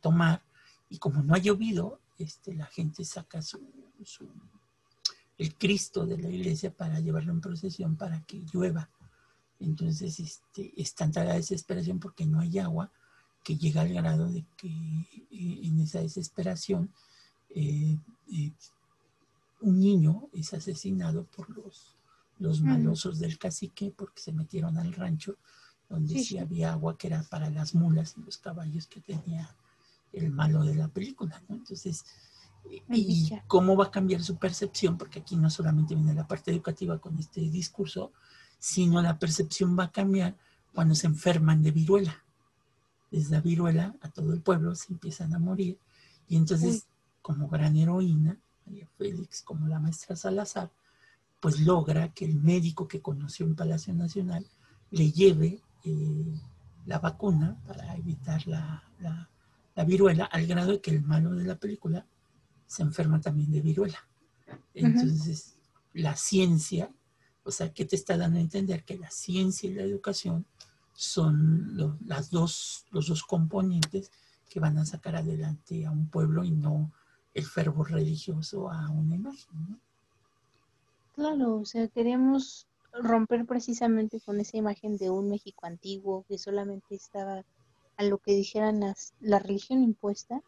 tomar, 0.00 0.42
y 0.88 0.98
como 0.98 1.22
no 1.22 1.34
ha 1.34 1.38
llovido, 1.38 2.00
este, 2.18 2.54
la 2.54 2.66
gente 2.66 3.04
saca 3.04 3.42
su, 3.42 3.60
el 5.40 5.54
Cristo 5.54 6.04
de 6.04 6.18
la 6.18 6.28
iglesia 6.28 6.70
para 6.70 7.00
llevarlo 7.00 7.32
en 7.32 7.40
procesión 7.40 7.96
para 7.96 8.20
que 8.26 8.44
llueva. 8.52 8.90
Entonces 9.58 10.20
este, 10.20 10.70
es 10.76 10.94
tanta 10.94 11.24
la 11.24 11.34
desesperación 11.34 11.98
porque 11.98 12.26
no 12.26 12.40
hay 12.40 12.58
agua 12.58 12.92
que 13.42 13.56
llega 13.56 13.80
al 13.80 13.94
grado 13.94 14.30
de 14.30 14.44
que 14.58 14.68
eh, 14.68 15.60
en 15.62 15.80
esa 15.80 16.00
desesperación 16.00 16.92
eh, 17.48 17.96
eh, 18.30 18.52
un 19.62 19.80
niño 19.80 20.28
es 20.34 20.52
asesinado 20.52 21.24
por 21.24 21.48
los, 21.48 21.96
los 22.38 22.60
malosos 22.60 23.18
del 23.18 23.38
cacique 23.38 23.94
porque 23.96 24.20
se 24.20 24.32
metieron 24.32 24.76
al 24.76 24.92
rancho 24.92 25.38
donde 25.88 26.22
sí, 26.22 26.36
había 26.36 26.72
agua 26.72 26.98
que 26.98 27.06
era 27.06 27.22
para 27.22 27.48
las 27.48 27.74
mulas 27.74 28.14
y 28.18 28.20
los 28.20 28.36
caballos 28.36 28.86
que 28.86 29.00
tenía 29.00 29.56
el 30.12 30.30
malo 30.30 30.64
de 30.64 30.74
la 30.74 30.88
película, 30.88 31.42
Entonces, 31.48 32.04
y 32.88 33.32
cómo 33.46 33.76
va 33.76 33.86
a 33.86 33.90
cambiar 33.90 34.22
su 34.22 34.36
percepción, 34.36 34.96
porque 34.96 35.20
aquí 35.20 35.36
no 35.36 35.50
solamente 35.50 35.94
viene 35.94 36.14
la 36.14 36.26
parte 36.26 36.50
educativa 36.50 36.98
con 36.98 37.18
este 37.18 37.40
discurso, 37.40 38.12
sino 38.58 39.00
la 39.02 39.18
percepción 39.18 39.76
va 39.78 39.84
a 39.84 39.90
cambiar 39.90 40.36
cuando 40.74 40.94
se 40.94 41.06
enferman 41.06 41.62
de 41.62 41.70
viruela. 41.70 42.24
Desde 43.10 43.32
la 43.32 43.40
viruela 43.40 43.94
a 44.02 44.08
todo 44.08 44.32
el 44.32 44.40
pueblo 44.40 44.74
se 44.74 44.92
empiezan 44.92 45.34
a 45.34 45.38
morir. 45.38 45.78
Y 46.28 46.36
entonces 46.36 46.86
como 47.22 47.48
gran 47.48 47.76
heroína 47.76 48.38
María 48.66 48.88
Félix 48.96 49.42
como 49.42 49.66
la 49.66 49.80
maestra 49.80 50.16
Salazar, 50.16 50.70
pues 51.40 51.60
logra 51.60 52.12
que 52.12 52.24
el 52.24 52.36
médico 52.36 52.86
que 52.86 53.00
conoció 53.00 53.46
en 53.46 53.56
Palacio 53.56 53.94
Nacional 53.94 54.46
le 54.90 55.10
lleve 55.10 55.60
eh, 55.84 56.40
la 56.86 56.98
vacuna 56.98 57.56
para 57.66 57.96
evitar 57.96 58.46
la, 58.46 58.82
viruela, 59.86 60.26
al 60.26 60.46
grado 60.46 60.72
de 60.72 60.80
que 60.80 60.90
el 60.90 61.02
malo 61.02 61.34
de 61.34 61.44
la 61.44 61.56
película 61.56 62.04
se 62.70 62.82
enferma 62.84 63.20
también 63.20 63.50
de 63.50 63.60
viruela. 63.60 63.98
Entonces, 64.74 65.56
la 65.92 66.14
ciencia, 66.14 66.88
o 67.42 67.50
sea, 67.50 67.72
¿qué 67.72 67.84
te 67.84 67.96
está 67.96 68.16
dando 68.16 68.38
a 68.38 68.42
entender? 68.42 68.84
Que 68.84 68.96
la 68.96 69.10
ciencia 69.10 69.68
y 69.68 69.74
la 69.74 69.82
educación 69.82 70.46
son 70.92 71.98
las 72.06 72.30
dos, 72.30 72.86
los 72.92 73.08
dos 73.08 73.24
componentes 73.24 74.12
que 74.48 74.60
van 74.60 74.78
a 74.78 74.86
sacar 74.86 75.16
adelante 75.16 75.84
a 75.84 75.90
un 75.90 76.06
pueblo 76.06 76.44
y 76.44 76.52
no 76.52 76.92
el 77.34 77.44
fervor 77.44 77.90
religioso 77.90 78.70
a 78.70 78.88
una 78.88 79.16
imagen. 79.16 79.80
Claro, 81.16 81.56
o 81.56 81.64
sea, 81.64 81.88
queremos 81.88 82.68
romper 82.92 83.46
precisamente 83.46 84.20
con 84.20 84.38
esa 84.38 84.58
imagen 84.58 84.96
de 84.96 85.10
un 85.10 85.28
México 85.28 85.66
antiguo 85.66 86.24
que 86.28 86.38
solamente 86.38 86.94
estaba 86.94 87.44
a 87.96 88.04
lo 88.04 88.18
que 88.18 88.32
dijeran 88.36 88.78
las, 88.78 89.12
la 89.18 89.40
religión 89.40 89.82
impuesta 89.82 90.40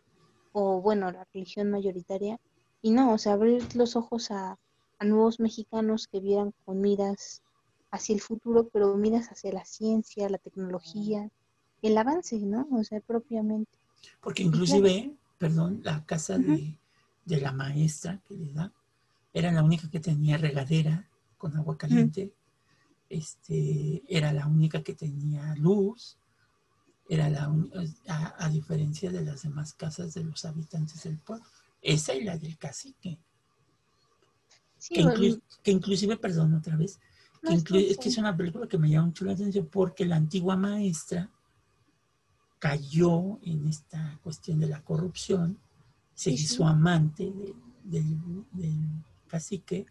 o 0.52 0.80
bueno, 0.80 1.10
la 1.10 1.26
religión 1.32 1.70
mayoritaria 1.70 2.38
y 2.80 2.90
no, 2.90 3.12
o 3.12 3.18
sea, 3.18 3.34
abrir 3.34 3.74
los 3.76 3.96
ojos 3.96 4.30
a, 4.30 4.58
a 4.98 5.04
nuevos 5.04 5.40
mexicanos 5.40 6.08
que 6.08 6.20
vieran 6.20 6.52
con 6.64 6.80
miras 6.80 7.42
hacia 7.90 8.14
el 8.14 8.20
futuro, 8.20 8.68
pero 8.72 8.96
miras 8.96 9.28
hacia 9.28 9.52
la 9.52 9.64
ciencia, 9.64 10.28
la 10.28 10.38
tecnología, 10.38 11.30
el 11.82 11.98
avance, 11.98 12.38
¿no? 12.38 12.66
O 12.72 12.82
sea, 12.84 13.00
propiamente. 13.00 13.78
Porque 14.20 14.42
inclusive 14.42 15.14
perdón, 15.42 15.80
la 15.82 16.06
casa 16.06 16.38
de, 16.38 16.76
la 17.26 17.50
maestra 17.50 18.20
que 18.28 18.36
le 18.36 18.52
da, 18.52 18.72
era 19.34 19.50
la 19.50 19.64
única 19.64 19.90
que 19.90 19.98
tenía 19.98 20.38
regadera 20.38 21.08
con 21.36 21.56
agua 21.56 21.76
caliente, 21.76 22.32
este, 23.08 24.04
era 24.06 24.32
la 24.32 24.46
única 24.46 24.84
que 24.84 24.94
tenía 24.94 25.56
luz, 25.56 26.16
era 27.08 27.28
la 27.28 27.52
a, 28.08 28.48
diferencia 28.48 29.10
de 29.10 29.22
las 29.22 29.42
demás 29.42 29.74
casas 29.74 30.14
de 30.14 30.24
los 30.24 30.44
habitantes 30.44 31.02
del 31.02 31.18
pueblo. 31.18 31.44
Esa 31.80 32.14
y 32.14 32.24
la 32.24 32.38
del 32.38 32.56
cacique. 32.58 33.18
que, 34.88 35.70
inclusive, 35.70 36.16
perdón 36.16 36.54
otra 36.54 36.76
vez, 36.76 36.98
es 37.42 37.64
que 37.64 38.08
es 38.08 38.18
una 38.18 38.36
película 38.36 38.66
que 38.66 38.78
me 38.78 38.88
llama 38.88 39.06
mucho 39.06 39.24
la 39.24 39.32
atención 39.32 39.66
porque 39.66 40.06
la 40.06 40.16
antigua 40.16 40.56
maestra 40.56 41.30
cayó 42.62 43.40
en 43.42 43.66
esta 43.66 44.20
cuestión 44.22 44.60
de 44.60 44.68
la 44.68 44.84
corrupción, 44.84 45.58
se 46.14 46.30
hizo 46.30 46.64
amante 46.64 47.32
del, 47.82 48.16
cacique, 49.26 49.84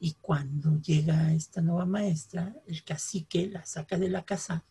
y 0.00 0.14
cuando 0.14 0.80
llega 0.80 1.32
esta 1.32 1.60
nueva 1.60 1.86
maestra, 1.86 2.52
el 2.66 2.82
cacique 2.82 3.48
la 3.48 3.64
saca 3.64 3.96
de 3.96 4.08
la 4.08 4.24
casa, 4.24 4.64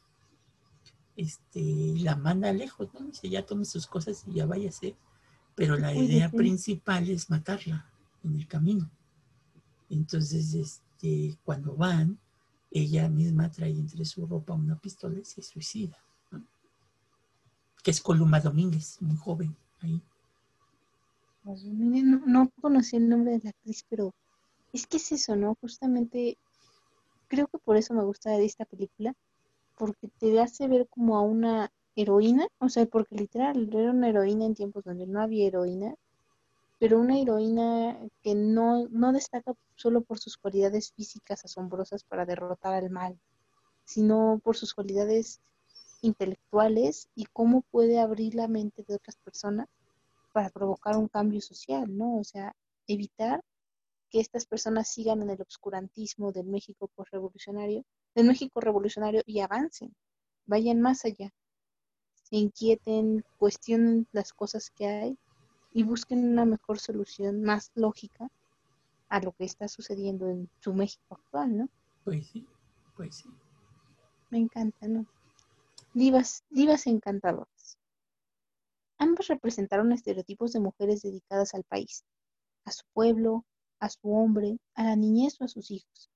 este, 1.19 1.95
la 1.99 2.15
manda 2.15 2.51
lejos, 2.53 2.93
¿no? 2.93 3.01
Dice, 3.01 3.29
ya 3.29 3.45
tome 3.45 3.65
sus 3.65 3.87
cosas 3.87 4.23
y 4.27 4.33
ya 4.33 4.45
váyase. 4.45 4.95
Pero 5.55 5.77
la 5.77 5.93
idea 5.93 6.29
principal 6.29 7.09
es 7.09 7.29
matarla 7.29 7.85
en 8.23 8.35
el 8.35 8.47
camino. 8.47 8.89
Entonces, 9.89 10.53
este, 10.53 11.37
cuando 11.43 11.75
van, 11.75 12.17
ella 12.71 13.09
misma 13.09 13.51
trae 13.51 13.71
entre 13.71 14.05
su 14.05 14.25
ropa 14.25 14.53
una 14.53 14.79
pistola 14.79 15.19
y 15.19 15.25
se 15.25 15.41
suicida 15.41 15.97
que 17.83 17.91
es 17.91 18.01
Columba 18.01 18.39
Domínguez, 18.39 19.01
muy 19.01 19.15
joven 19.17 19.55
ahí. 19.81 20.01
No, 21.43 22.21
no, 22.25 22.51
conocí 22.61 22.97
el 22.97 23.09
nombre 23.09 23.33
de 23.33 23.39
la 23.43 23.49
actriz, 23.51 23.85
pero 23.89 24.13
es 24.73 24.85
que 24.85 24.97
es 24.97 25.11
eso, 25.11 25.35
¿no? 25.35 25.55
Justamente 25.61 26.37
creo 27.27 27.47
que 27.47 27.57
por 27.59 27.77
eso 27.77 27.93
me 27.93 28.03
gusta 28.03 28.31
de 28.31 28.45
esta 28.45 28.65
película, 28.65 29.13
porque 29.79 30.09
te 30.19 30.41
hace 30.41 30.67
ver 30.67 30.89
como 30.89 31.17
a 31.17 31.21
una 31.21 31.71
heroína, 31.95 32.49
o 32.59 32.67
sea, 32.67 32.85
porque 32.85 33.15
literal 33.15 33.69
era 33.73 33.91
una 33.91 34.09
heroína 34.09 34.45
en 34.45 34.53
tiempos 34.53 34.83
donde 34.83 35.07
no 35.07 35.21
había 35.21 35.47
heroína, 35.47 35.95
pero 36.79 36.99
una 36.99 37.17
heroína 37.17 37.97
que 38.21 38.35
no, 38.35 38.89
no 38.89 39.13
destaca 39.13 39.53
solo 39.75 40.01
por 40.01 40.19
sus 40.19 40.35
cualidades 40.35 40.91
físicas 40.91 41.45
asombrosas 41.45 42.03
para 42.03 42.25
derrotar 42.25 42.73
al 42.73 42.89
mal, 42.89 43.17
sino 43.85 44.41
por 44.43 44.57
sus 44.57 44.73
cualidades 44.73 45.39
intelectuales 46.01 47.07
y 47.15 47.25
cómo 47.31 47.61
puede 47.71 47.99
abrir 47.99 48.35
la 48.35 48.49
mente 48.49 48.83
de 48.85 48.95
otras 48.95 49.15
personas 49.15 49.69
para 50.33 50.49
provocar 50.49 50.97
un 50.97 51.07
cambio 51.07 51.39
social, 51.39 51.85
¿no? 51.97 52.17
O 52.17 52.23
sea, 52.25 52.53
evitar 52.85 53.41
que 54.09 54.19
estas 54.19 54.45
personas 54.45 54.89
sigan 54.89 55.21
en 55.21 55.29
el 55.29 55.41
obscurantismo 55.41 56.33
del 56.33 56.47
México 56.47 56.89
revolucionario, 57.11 57.85
del 58.15 58.27
México 58.27 58.59
revolucionario 58.59 59.21
y 59.25 59.39
avancen, 59.39 59.95
vayan 60.45 60.81
más 60.81 61.05
allá, 61.05 61.31
se 62.13 62.35
inquieten, 62.35 63.23
cuestionen 63.37 64.07
las 64.11 64.33
cosas 64.33 64.69
que 64.71 64.87
hay 64.87 65.17
y 65.71 65.83
busquen 65.83 66.31
una 66.31 66.45
mejor 66.45 66.79
solución 66.79 67.41
más 67.43 67.71
lógica 67.75 68.29
a 69.09 69.19
lo 69.19 69.31
que 69.33 69.45
está 69.45 69.67
sucediendo 69.67 70.29
en 70.29 70.49
su 70.59 70.73
México 70.73 71.15
actual, 71.15 71.57
¿no? 71.57 71.69
Pues 72.03 72.27
sí, 72.27 72.47
pues 72.95 73.15
sí. 73.15 73.29
Me 74.29 74.37
encanta, 74.37 74.87
¿no? 74.87 75.05
Divas, 75.93 76.43
divas 76.49 76.85
encantadoras. 76.85 77.77
Ambas 78.99 79.27
representaron 79.27 79.91
estereotipos 79.91 80.51
de 80.51 80.59
mujeres 80.59 81.01
dedicadas 81.01 81.55
al 81.55 81.63
país, 81.63 82.03
a 82.65 82.71
su 82.71 82.83
pueblo, 82.93 83.45
a 83.79 83.89
su 83.89 84.13
hombre, 84.13 84.59
a 84.75 84.83
la 84.83 84.95
niñez 84.95 85.39
o 85.41 85.45
a 85.45 85.47
sus 85.47 85.71
hijos. 85.71 86.11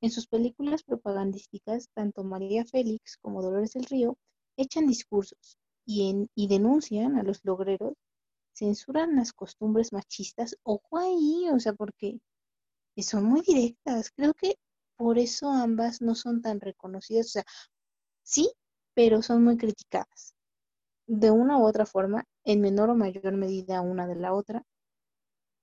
En 0.00 0.10
sus 0.10 0.26
películas 0.26 0.82
propagandísticas, 0.82 1.88
tanto 1.94 2.24
María 2.24 2.64
Félix 2.64 3.16
como 3.18 3.42
Dolores 3.42 3.72
del 3.72 3.84
Río 3.84 4.16
echan 4.56 4.86
discursos 4.86 5.58
y, 5.86 6.28
y 6.34 6.48
denuncian 6.48 7.16
a 7.16 7.22
los 7.22 7.40
logreros, 7.44 7.94
censuran 8.54 9.16
las 9.16 9.32
costumbres 9.32 9.92
machistas. 9.92 10.56
Ojo 10.62 10.98
ahí, 10.98 11.48
o 11.52 11.58
sea, 11.60 11.72
porque 11.74 12.18
son 13.02 13.24
muy 13.24 13.42
directas. 13.42 14.10
Creo 14.10 14.34
que 14.34 14.56
por 14.96 15.18
eso 15.18 15.50
ambas 15.50 16.02
no 16.02 16.14
son 16.14 16.42
tan 16.42 16.60
reconocidas. 16.60 17.26
O 17.26 17.30
sea, 17.30 17.44
sí, 18.22 18.52
pero 18.94 19.22
son 19.22 19.44
muy 19.44 19.56
criticadas. 19.56 20.34
De 21.06 21.30
una 21.30 21.58
u 21.58 21.66
otra 21.66 21.86
forma, 21.86 22.24
en 22.44 22.60
menor 22.60 22.90
o 22.90 22.94
mayor 22.94 23.34
medida 23.34 23.80
una 23.80 24.06
de 24.06 24.16
la 24.16 24.32
otra. 24.34 24.64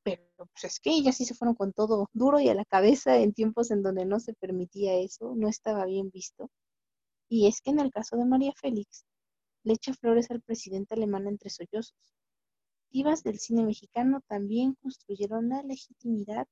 Pero 0.08 0.24
pues 0.38 0.63
es 0.63 0.80
que 0.80 0.91
ellas 0.91 1.17
sí 1.17 1.26
se 1.26 1.36
fueron 1.36 1.54
con 1.54 1.74
todo 1.74 2.10
duro 2.13 2.39
y 2.39 2.48
a 2.48 2.54
la 2.54 2.63
cabeza 2.63 3.17
en 3.17 3.34
tiempos 3.34 3.72
en 3.72 3.84
donde 3.84 4.06
no 4.06 4.22
se 4.22 4.34
permitía 4.34 4.96
eso, 4.96 5.34
no 5.36 5.50
estaba 5.50 5.84
bien 5.84 6.12
visto. 6.12 6.50
Y 7.28 7.48
es 7.48 7.60
que 7.60 7.72
en 7.72 7.82
el 7.82 7.91
caso 7.91 8.15
de 8.15 8.24
María 8.24 8.54
Félix, 8.56 9.04
le 9.63 9.74
echa 9.74 9.93
flores 9.93 10.32
al 10.32 10.39
presidente 10.39 10.93
alemán 10.93 11.28
entre 11.28 11.50
sollozos. 11.50 12.15
Divas 12.89 13.22
del 13.22 13.38
cine 13.38 13.65
mexicano 13.65 14.22
también 14.30 14.76
construyeron 14.82 15.50
la 15.50 15.62
legitimidad 15.62 16.48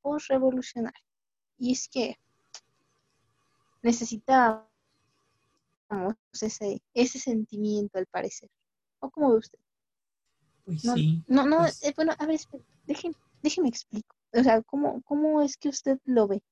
post-revolucionaria. 0.00 1.04
Y 1.58 1.72
es 1.72 1.86
que 1.86 2.16
necesitábamos 3.82 4.64
ese, 6.40 6.80
ese 6.94 7.18
sentimiento 7.18 7.98
al 7.98 8.06
parecer. 8.06 8.48
¿O 9.00 9.10
cómo 9.10 9.32
ve 9.32 9.36
usted? 9.36 9.58
Pues 10.64 10.84
no, 10.84 10.94
sí. 10.94 11.22
No, 11.26 11.46
no, 11.46 11.58
pues- 11.58 11.82
eh, 11.82 11.92
bueno, 11.96 12.12
a 12.18 12.26
ver, 12.26 12.40
déjeme, 12.86 13.14
déjeme 13.42 13.68
explico. 13.68 14.14
O 14.32 14.42
sea, 14.42 14.62
¿cómo, 14.62 15.02
¿cómo 15.02 15.42
es 15.42 15.56
que 15.56 15.68
usted 15.68 15.98
lo 16.04 16.28
ve? 16.28 16.42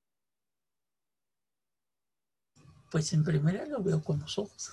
Pues 2.90 3.12
en 3.12 3.23
primera 3.23 3.66
lo 3.66 3.83
veo 3.83 4.03
con 4.03 4.18
los 4.21 4.38
ojos. 4.38 4.73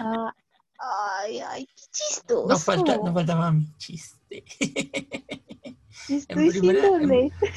Ah, 0.00 0.32
ay, 0.78 1.38
ay, 1.40 1.66
qué 1.66 1.84
chistoso. 1.92 2.48
No, 2.48 2.58
falta, 2.58 2.96
no 2.96 3.12
faltaba 3.12 3.52
mi 3.52 3.66
chiste. 3.76 4.44
Estoy 6.08 6.26
primera- 6.50 6.86
en-. 6.96 7.02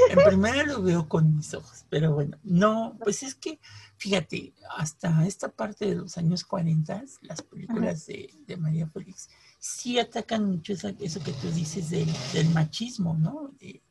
En 0.09 0.17
primera 0.25 0.63
lo 0.63 0.81
veo 0.81 1.07
con 1.07 1.35
mis 1.35 1.53
ojos, 1.53 1.85
pero 1.89 2.13
bueno, 2.13 2.37
no, 2.43 2.97
pues 3.03 3.23
es 3.23 3.35
que, 3.35 3.59
fíjate, 3.97 4.53
hasta 4.77 5.25
esta 5.25 5.49
parte 5.49 5.85
de 5.87 5.95
los 5.95 6.17
años 6.17 6.43
40, 6.45 7.03
las 7.21 7.41
películas 7.41 8.05
de, 8.07 8.33
de 8.45 8.57
María 8.57 8.87
Félix 8.87 9.29
sí 9.59 9.97
atacan 9.99 10.45
mucho 10.45 10.73
esa- 10.73 10.93
eso 10.99 11.21
que 11.23 11.31
tú 11.33 11.49
dices 11.51 11.89
del, 11.89 12.07
del 12.33 12.49
machismo, 12.49 13.15
¿no? 13.15 13.51
De, 13.59 13.81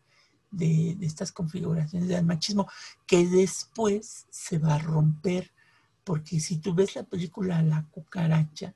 de- 0.51 0.95
de 0.97 1.07
estas 1.07 1.33
configuraciones 1.33 2.09
del 2.09 2.25
machismo, 2.25 2.69
que 3.07 3.27
después 3.27 4.27
se 4.31 4.59
va 4.59 4.77
a 4.77 4.79
romper, 4.79 5.51
porque 6.05 6.39
si 6.39 6.59
tú 6.59 6.75
ves 6.75 6.95
la 6.95 7.03
película 7.03 7.61
La 7.63 7.85
cucaracha, 7.91 8.75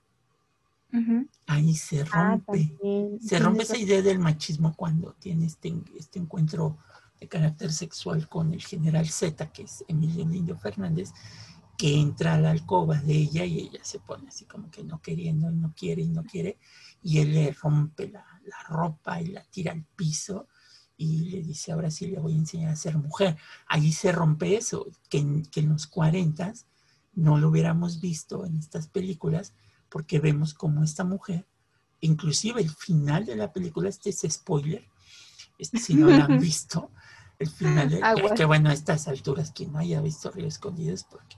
Ujú. 0.92 1.27
ahí 1.46 1.74
se 1.74 2.03
Ah, 2.12 2.31
rompe. 2.40 2.44
también. 2.77 3.20
Se 3.20 3.38
rompe 3.38 3.62
esa 3.62 3.77
idea 3.77 4.01
del 4.03 4.18
machismo 4.18 4.74
cuando 4.74 5.12
tiene 5.14 5.46
este, 5.46 5.72
este 5.98 6.18
encuentro 6.18 6.79
de 7.20 7.29
carácter 7.29 7.72
sexual 7.72 8.29
con 8.29 8.53
el 8.55 8.62
general 8.62 9.09
Z, 9.09 9.51
que 9.53 9.62
es 9.64 9.85
Emilio 9.88 10.27
Lindo 10.27 10.57
Fernández, 10.57 11.11
que 11.77 11.94
entra 11.98 12.35
a 12.35 12.40
la 12.40 12.51
alcoba 12.51 12.96
de 13.01 13.14
ella 13.14 13.44
y 13.44 13.59
ella 13.61 13.81
se 13.83 14.01
pone 14.01 14.29
así 14.29 14.44
como 14.46 14.70
que 14.70 14.83
no 14.83 15.01
queriendo 15.01 15.51
y 15.51 15.57
no 15.57 15.72
quiere 15.77 16.03
y 16.03 16.09
no 16.09 16.24
quiere, 16.24 16.59
y 17.03 17.18
él 17.18 17.33
le 17.35 17.53
rompe 17.53 18.09
la, 18.09 18.24
la 18.44 18.62
ropa 18.68 19.20
y 19.20 19.27
la 19.29 19.44
tira 19.44 19.72
al 19.72 19.85
piso 19.96 20.48
y 20.96 21.31
le 21.31 21.42
dice, 21.42 21.70
ahora 21.70 21.90
sí 21.90 22.09
le 22.09 22.18
voy 22.18 22.35
a 22.35 22.38
enseñar 22.38 22.70
a 22.72 22.77
ser 22.77 22.98
mujer. 22.98 23.37
Allí 23.68 23.92
se 23.92 24.11
rompe 24.11 24.57
eso, 24.57 24.87
que 25.09 25.18
en, 25.18 25.44
que 25.44 25.61
en 25.61 25.68
los 25.68 25.87
40 25.87 26.53
no 27.14 27.38
lo 27.38 27.48
hubiéramos 27.51 28.01
visto 28.01 28.44
en 28.44 28.57
estas 28.57 28.88
películas, 28.88 29.55
porque 29.88 30.18
vemos 30.20 30.55
como 30.55 30.83
esta 30.85 31.05
mujer 31.05 31.46
inclusive 32.01 32.61
el 32.61 32.70
final 32.70 33.27
de 33.27 33.37
la 33.37 33.53
película, 33.53 33.88
este 33.88 34.11
es 34.11 34.20
spoiler, 34.29 34.87
este, 35.59 35.79
si 35.79 35.94
no 35.94 36.09
la 36.09 36.24
han 36.24 36.38
visto, 36.40 36.92
el 37.38 37.48
final, 37.48 37.90
de, 37.90 38.03
Aguas. 38.03 38.33
que 38.33 38.44
bueno, 38.44 38.70
a 38.70 38.72
estas 38.72 39.09
alturas, 39.09 39.53
quien 39.53 39.72
no 39.72 39.79
haya 39.79 40.01
visto 40.01 40.31
Río 40.31 40.46
Escondidos, 40.46 41.05
porque, 41.05 41.37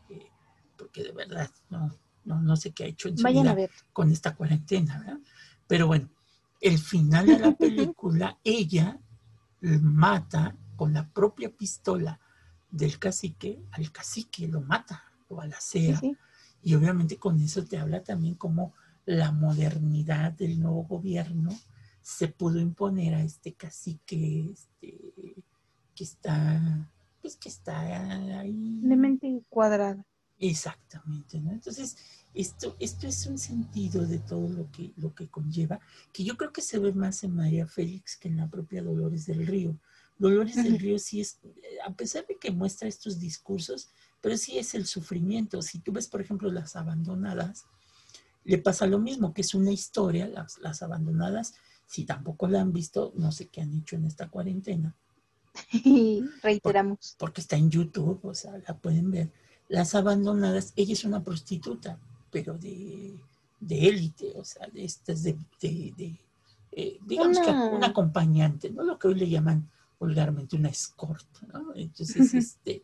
porque 0.76 1.02
de 1.04 1.12
verdad 1.12 1.50
no, 1.70 1.98
no, 2.24 2.40
no 2.42 2.56
sé 2.56 2.72
qué 2.72 2.84
ha 2.84 2.86
hecho 2.88 3.08
en 3.08 3.16
su 3.16 3.22
Vayan 3.22 3.42
vida 3.42 3.52
a 3.52 3.54
ver. 3.54 3.70
con 3.92 4.10
esta 4.10 4.34
cuarentena, 4.34 4.98
¿verdad? 4.98 5.18
Pero 5.66 5.86
bueno, 5.86 6.10
el 6.60 6.78
final 6.78 7.26
de 7.26 7.38
la 7.38 7.52
película, 7.56 8.38
ella 8.44 8.98
mata 9.60 10.56
con 10.76 10.92
la 10.92 11.08
propia 11.08 11.50
pistola 11.54 12.18
del 12.70 12.98
cacique, 12.98 13.62
al 13.72 13.90
cacique 13.92 14.46
lo 14.48 14.60
mata, 14.60 15.04
lo 15.28 15.36
Sí, 15.36 15.36
balacea. 15.36 16.00
sí. 16.00 16.16
Y 16.62 16.74
obviamente 16.74 17.16
con 17.16 17.40
eso 17.40 17.64
te 17.64 17.78
habla 17.78 18.02
también 18.02 18.34
como 18.34 18.72
la 19.06 19.32
modernidad 19.32 20.32
del 20.32 20.60
nuevo 20.60 20.84
gobierno 20.84 21.50
se 22.02 22.28
pudo 22.28 22.58
imponer 22.58 23.14
a 23.14 23.22
este 23.22 23.54
cacique 23.54 24.50
este, 24.52 24.98
que 25.94 26.04
está, 26.04 26.90
pues 27.20 27.36
que 27.36 27.48
está 27.48 28.40
ahí. 28.40 28.80
De 28.82 28.96
mente 28.96 29.42
cuadrada. 29.48 30.04
Exactamente, 30.38 31.38
¿no? 31.38 31.52
Entonces, 31.52 31.98
esto, 32.32 32.74
esto 32.78 33.06
es 33.06 33.26
un 33.26 33.36
sentido 33.36 34.06
de 34.06 34.18
todo 34.18 34.48
lo 34.48 34.70
que, 34.70 34.92
lo 34.96 35.14
que 35.14 35.28
conlleva, 35.28 35.80
que 36.12 36.24
yo 36.24 36.36
creo 36.36 36.52
que 36.52 36.62
se 36.62 36.78
ve 36.78 36.92
más 36.92 37.22
en 37.24 37.34
María 37.34 37.66
Félix 37.66 38.16
que 38.16 38.28
en 38.28 38.38
la 38.38 38.48
propia 38.48 38.82
Dolores 38.82 39.26
del 39.26 39.46
Río. 39.46 39.76
Dolores 40.18 40.56
del. 40.56 40.78
Río 40.78 40.98
sí 40.98 41.20
es, 41.20 41.38
a 41.84 41.92
pesar 41.92 42.26
de 42.26 42.36
que 42.36 42.50
muestra 42.50 42.88
estos 42.88 43.18
discursos, 43.18 43.88
pero 44.20 44.36
sí 44.36 44.58
es 44.58 44.74
el 44.74 44.86
sufrimiento. 44.86 45.62
Si 45.62 45.78
tú 45.80 45.92
ves, 45.92 46.08
por 46.08 46.20
ejemplo, 46.20 46.50
Las 46.50 46.76
Abandonadas, 46.76 47.64
le 48.44 48.58
pasa 48.58 48.86
lo 48.86 48.98
mismo, 48.98 49.32
que 49.34 49.42
es 49.42 49.54
una 49.54 49.70
historia, 49.72 50.26
las, 50.28 50.58
las 50.58 50.82
Abandonadas, 50.82 51.54
si 51.86 52.04
tampoco 52.04 52.48
la 52.48 52.60
han 52.60 52.72
visto, 52.72 53.12
no 53.16 53.32
sé 53.32 53.48
qué 53.48 53.60
han 53.62 53.74
hecho 53.76 53.96
en 53.96 54.04
esta 54.06 54.28
cuarentena, 54.28 54.94
Reiteramos. 56.42 57.16
porque 57.18 57.40
está 57.40 57.56
en 57.56 57.70
YouTube, 57.70 58.20
o 58.24 58.34
sea, 58.34 58.52
la 58.66 58.76
pueden 58.76 59.10
ver. 59.10 59.30
Las 59.68 59.94
abandonadas, 59.94 60.72
ella 60.76 60.92
es 60.92 61.04
una 61.04 61.22
prostituta, 61.22 61.98
pero 62.30 62.56
de, 62.58 63.18
de 63.60 63.88
élite, 63.88 64.32
o 64.36 64.44
sea, 64.44 64.66
de 64.68 64.84
estas 64.84 65.22
de, 65.22 65.36
de- 65.60 65.92
de, 65.96 66.16
eh, 66.72 66.98
digamos 67.06 67.38
que 67.40 67.50
Una- 67.50 67.68
un 67.70 67.84
acompañante, 67.84 68.70
¿no? 68.70 68.82
Lo 68.84 68.98
que 68.98 69.08
hoy 69.08 69.14
le 69.16 69.28
llaman 69.28 69.68
vulgarmente 69.98 70.56
una 70.56 70.68
escort, 70.68 71.26
¿no? 71.52 71.74
Entonces, 71.74 72.32
este, 72.34 72.82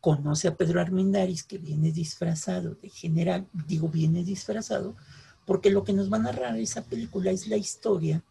conoce 0.00 0.48
a 0.48 0.56
Pedro 0.56 0.80
Armendáriz, 0.80 1.42
que 1.42 1.58
viene 1.58 1.92
disfrazado 1.92 2.74
de 2.74 2.88
general, 2.88 3.46
digo 3.66 3.88
viene 3.88 4.24
disfrazado, 4.24 4.96
porque 5.44 5.70
lo 5.70 5.84
que 5.84 5.92
nos 5.92 6.12
va 6.12 6.18
a 6.18 6.20
narrar 6.20 6.56
esa 6.58 6.82
película 6.82 7.30
es 7.30 7.48
la 7.48 7.56
historia 7.56 8.22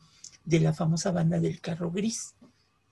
de 0.45 0.59
la 0.59 0.73
famosa 0.73 1.11
banda 1.11 1.39
del 1.39 1.59
carro 1.59 1.91
gris, 1.91 2.35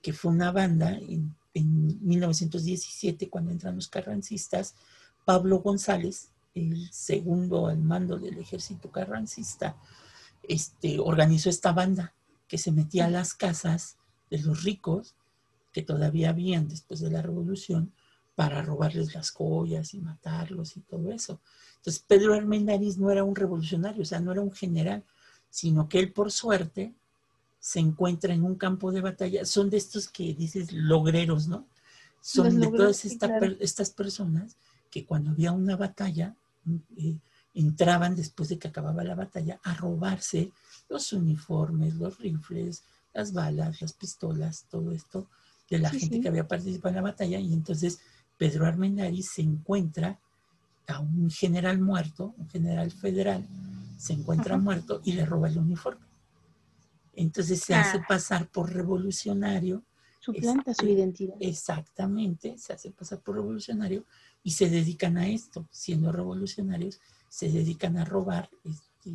que 0.01 0.13
fue 0.13 0.31
una 0.31 0.51
banda 0.51 0.91
en, 0.91 1.35
en 1.53 2.07
1917 2.07 3.29
cuando 3.29 3.51
entran 3.51 3.75
los 3.75 3.87
carrancistas, 3.87 4.75
Pablo 5.23 5.59
González, 5.59 6.29
el 6.53 6.91
segundo 6.91 7.67
al 7.67 7.79
mando 7.79 8.17
del 8.17 8.37
ejército 8.37 8.91
carrancista, 8.91 9.77
este, 10.43 10.99
organizó 10.99 11.49
esta 11.49 11.71
banda 11.71 12.13
que 12.47 12.57
se 12.57 12.71
metía 12.71 13.05
a 13.05 13.09
las 13.09 13.33
casas 13.33 13.97
de 14.29 14.39
los 14.39 14.63
ricos 14.63 15.15
que 15.71 15.81
todavía 15.81 16.29
habían 16.29 16.67
después 16.67 16.99
de 16.99 17.09
la 17.09 17.21
revolución 17.21 17.91
para 18.35 18.61
robarles 18.61 19.15
las 19.15 19.31
joyas 19.31 19.93
y 19.93 20.01
matarlos 20.01 20.77
y 20.77 20.81
todo 20.81 21.11
eso. 21.11 21.39
Entonces 21.77 22.03
Pedro 22.05 22.33
Armendáriz 22.33 22.97
no 22.97 23.09
era 23.09 23.23
un 23.23 23.35
revolucionario, 23.35 24.01
o 24.01 24.05
sea, 24.05 24.19
no 24.19 24.31
era 24.31 24.41
un 24.41 24.51
general, 24.51 25.03
sino 25.49 25.87
que 25.87 25.99
él 25.99 26.11
por 26.11 26.31
suerte 26.31 26.93
se 27.59 27.79
encuentra 27.79 28.33
en 28.33 28.43
un 28.43 28.55
campo 28.55 28.91
de 28.91 29.01
batalla. 29.01 29.45
Son 29.45 29.69
de 29.69 29.77
estos 29.77 30.09
que 30.09 30.33
dices 30.33 30.71
logreros, 30.71 31.47
¿no? 31.47 31.65
Son 32.21 32.59
de 32.59 32.67
todas 32.67 32.97
sí, 32.97 33.17
claro. 33.17 33.55
estas 33.59 33.89
personas 33.91 34.57
que 34.91 35.05
cuando 35.05 35.31
había 35.31 35.51
una 35.51 35.75
batalla, 35.75 36.35
eh, 36.97 37.17
entraban 37.53 38.15
después 38.15 38.49
de 38.49 38.59
que 38.59 38.67
acababa 38.67 39.03
la 39.03 39.15
batalla 39.15 39.59
a 39.63 39.73
robarse 39.75 40.51
los 40.89 41.13
uniformes, 41.13 41.95
los 41.95 42.17
rifles, 42.19 42.83
las 43.13 43.31
balas, 43.31 43.81
las 43.81 43.93
pistolas, 43.93 44.65
todo 44.69 44.91
esto 44.91 45.27
de 45.69 45.79
la 45.79 45.89
gente 45.89 46.19
que 46.19 46.27
había 46.27 46.47
participado 46.47 46.89
en 46.89 46.95
la 46.97 47.09
batalla. 47.09 47.39
Y 47.39 47.53
entonces 47.53 47.99
Pedro 48.37 48.65
Armendáriz 48.65 49.31
se 49.31 49.41
encuentra 49.41 50.19
a 50.87 50.99
un 50.99 51.29
general 51.29 51.79
muerto, 51.79 52.33
un 52.37 52.49
general 52.49 52.91
federal, 52.91 53.47
se 53.97 54.13
encuentra 54.13 54.57
muerto 54.57 55.01
y 55.03 55.13
le 55.13 55.25
roba 55.25 55.47
el 55.47 55.57
uniforme. 55.57 56.05
Entonces 57.13 57.61
se 57.61 57.73
hace 57.73 57.97
ah. 57.97 58.05
pasar 58.07 58.47
por 58.49 58.71
revolucionario. 58.71 59.83
Suplanta 60.19 60.73
su 60.73 60.87
identidad. 60.87 61.35
Exactamente, 61.39 62.57
se 62.57 62.73
hace 62.73 62.91
pasar 62.91 63.19
por 63.21 63.35
revolucionario 63.35 64.05
y 64.43 64.51
se 64.51 64.69
dedican 64.69 65.17
a 65.17 65.27
esto, 65.27 65.67
siendo 65.71 66.11
revolucionarios, 66.11 66.99
se 67.29 67.49
dedican 67.49 67.97
a 67.97 68.05
robar 68.05 68.49
este, 68.63 69.11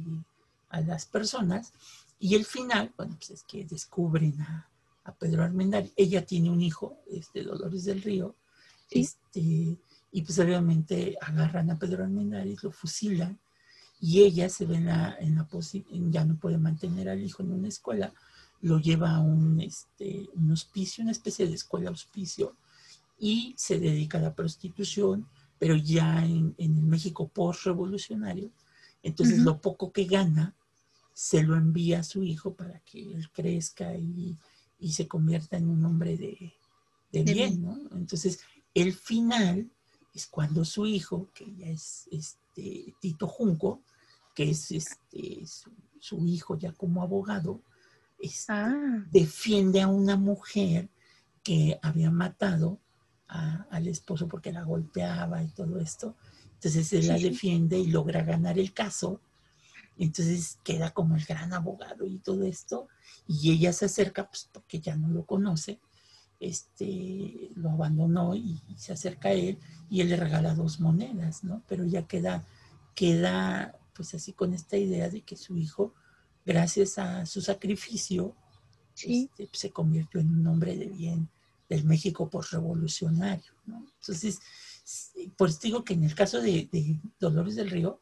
a 0.71 0.81
las 0.81 1.07
personas 1.07 1.73
y 2.19 2.35
el 2.35 2.45
final, 2.45 2.93
bueno, 2.97 3.17
pues 3.17 3.31
es 3.31 3.43
que 3.45 3.65
descubren 3.65 4.41
a, 4.43 4.67
Pedro 5.19 5.43
Armendari. 5.43 5.93
Ella 5.97 6.25
tiene 6.25 6.51
un 6.51 6.63
hijo, 6.63 7.01
este, 7.11 7.43
Dolores 7.43 7.85
del 7.85 8.01
Río, 8.01 8.37
este, 8.91 9.77
y 10.13 10.23
pues 10.23 10.39
obviamente 10.39 11.17
agarran 11.21 11.71
a 11.71 11.79
Pedro 11.79 12.05
Armendari, 12.05 12.57
lo 12.63 12.73
fusilan 12.73 13.39
y 14.01 14.23
ella 14.23 14.49
se 14.49 14.67
ve 14.67 14.77
en 14.77 14.87
la, 14.87 15.17
en 15.21 15.37
la 15.37 15.47
ya 16.11 16.25
no 16.25 16.37
puede 16.37 16.59
mantener 16.59 17.09
al 17.09 17.23
hijo 17.23 17.43
en 17.43 17.53
una 17.53 17.69
escuela, 17.69 18.13
lo 18.63 18.79
lleva 18.79 19.17
a 19.17 19.21
un, 19.21 19.61
este, 19.61 20.29
un 20.35 20.51
hospicio, 20.51 21.03
una 21.03 21.13
especie 21.13 21.47
de 21.47 21.55
escuela 21.55 21.91
hospicio, 21.91 22.57
y 23.19 23.55
se 23.59 23.79
dedica 23.79 24.19
a 24.19 24.23
la 24.23 24.35
prostitución, 24.35 25.27
pero 25.59 25.77
ya 25.77 26.25
en, 26.25 26.55
en 26.57 26.77
el 26.79 26.85
México 26.85 27.29
post-revolucionario. 27.29 28.51
Entonces 29.03 29.39
lo 29.41 29.61
poco 29.61 29.93
que 29.93 30.05
gana 30.05 30.55
se 31.13 31.43
lo 31.43 31.57
envía 31.57 32.01
a 32.01 32.05
su 32.05 32.25
hijo 32.25 32.55
para 32.55 32.81
que 32.81 33.01
él 33.13 33.31
crezca 33.31 33.95
y, 33.95 34.37
y 34.79 34.93
se 34.93 35.07
convierta 35.07 35.59
en 35.59 35.69
un 35.69 35.85
hombre 35.85 36.17
de, 36.17 36.55
de, 37.13 37.23
bien, 37.23 37.63
¿no? 37.63 37.79
Entonces, 37.93 38.41
el 38.75 38.93
final 38.93 39.71
es 40.15 40.27
cuando 40.27 40.65
su 40.65 40.87
hijo, 40.87 41.31
que 41.35 41.55
ya 41.55 41.69
es 41.69 42.09
este, 42.11 42.95
Tito 43.01 43.27
Junco, 43.27 43.83
que 44.35 44.51
es 44.51 44.71
este, 44.71 45.45
su, 45.99 46.27
hijo 46.27 46.57
ya 46.57 46.73
como 46.73 47.03
abogado, 47.03 47.63
este, 48.19 48.53
ah. 48.53 49.05
defiende 49.11 49.81
a 49.81 49.89
una 49.89 50.17
mujer 50.17 50.89
que 51.43 51.79
había 51.83 52.11
matado 52.11 52.81
al 53.29 53.87
esposo 53.87 54.27
porque 54.27 54.53
la 54.53 54.65
golpeaba 54.65 55.43
y 55.43 55.49
todo 55.49 55.79
esto. 55.79 56.17
Entonces 56.55 56.93
él 56.93 57.07
la 57.07 57.17
defiende 57.17 57.79
y 57.79 57.87
logra 57.87 58.23
ganar 58.23 58.59
el 58.59 58.75
caso. 58.75 59.21
Entonces 59.97 60.59
queda 60.65 60.91
como 60.91 61.15
el 61.15 61.25
gran 61.25 61.53
abogado 61.53 62.07
y 62.07 62.19
todo 62.19 62.45
esto. 62.45 62.89
Y 63.29 63.53
ella 63.53 63.73
se 63.73 63.85
acerca, 63.85 64.29
pues 64.29 64.49
porque 64.53 64.81
ya 64.81 64.97
no 64.97 65.09
lo 65.09 65.25
conoce, 65.25 65.81
este, 66.41 67.51
lo 67.55 67.71
abandonó 67.71 68.35
y, 68.35 68.61
se 68.77 68.95
acerca 68.95 69.29
a 69.29 69.33
él 69.33 69.59
y 69.91 70.01
él 70.01 70.09
le 70.09 70.17
regala 70.17 70.55
dos 70.55 70.81
monedas, 70.81 71.45
¿no? 71.45 71.63
Pero 71.69 71.85
ella 71.85 72.07
queda, 72.07 72.45
queda 72.95 73.79
pues 73.95 74.15
así 74.15 74.33
con 74.33 74.55
esta 74.55 74.79
idea 74.79 75.11
de 75.11 75.21
que 75.21 75.37
su 75.37 75.59
hijo, 75.59 75.95
gracias 76.47 76.99
a 76.99 77.27
su 77.27 77.43
sacrificio, 77.43 78.35
este, 78.97 79.49
se 79.53 79.71
convirtió 79.71 80.21
en 80.21 80.35
un 80.35 80.47
hombre 80.47 80.77
de 80.77 80.87
bien 80.87 81.29
del 81.69 81.85
México 81.85 82.29
postrevolucionario, 82.29 83.53
¿no? 83.67 83.87
Entonces, 84.01 84.41
por 85.37 85.51
eso 85.51 85.59
digo 85.63 85.85
que 85.85 85.95
en 85.95 86.05
el 86.05 86.15
caso 86.15 86.41
de, 86.41 86.69
Dolores 87.19 87.55
del 87.55 87.71
Río 87.71 88.01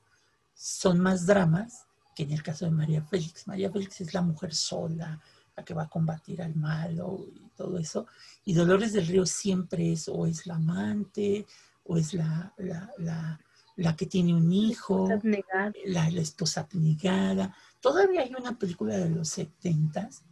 son 0.54 1.00
más 1.00 1.26
dramas 1.26 1.86
que 2.14 2.22
en 2.22 2.32
el 2.32 2.42
caso 2.42 2.64
de 2.64 2.70
María 2.70 3.02
Félix. 3.02 3.46
María 3.46 3.70
Félix 3.70 4.00
es 4.00 4.14
la 4.14 4.22
mujer 4.22 4.54
sola, 4.54 5.20
la 5.58 5.64
que 5.64 5.74
va 5.74 5.82
a 5.82 5.88
combatir 5.88 6.40
al 6.40 6.54
malo 6.54 7.26
y 7.34 7.50
todo 7.56 7.78
eso. 7.78 8.06
Y 8.44 8.54
Dolores 8.54 8.92
del 8.92 9.08
Río 9.08 9.26
siempre 9.26 9.92
es 9.92 10.08
o 10.08 10.24
es 10.24 10.46
la 10.46 10.54
amante 10.54 11.46
o 11.82 11.96
es 11.96 12.14
la, 12.14 12.54
la, 12.58 13.40
la, 13.76 13.96
que 13.96 14.06
tiene 14.06 14.32
un 14.34 14.52
hijo, 14.52 15.08
la, 15.24 16.10
la, 16.10 16.20
esposa 16.20 16.60
abnegada. 16.60 17.52
Todavía 17.80 18.22
hay 18.22 18.32
una 18.38 18.56
película 18.56 18.96
de 18.96 19.10
los 19.10 19.30
setentas, 19.30 20.22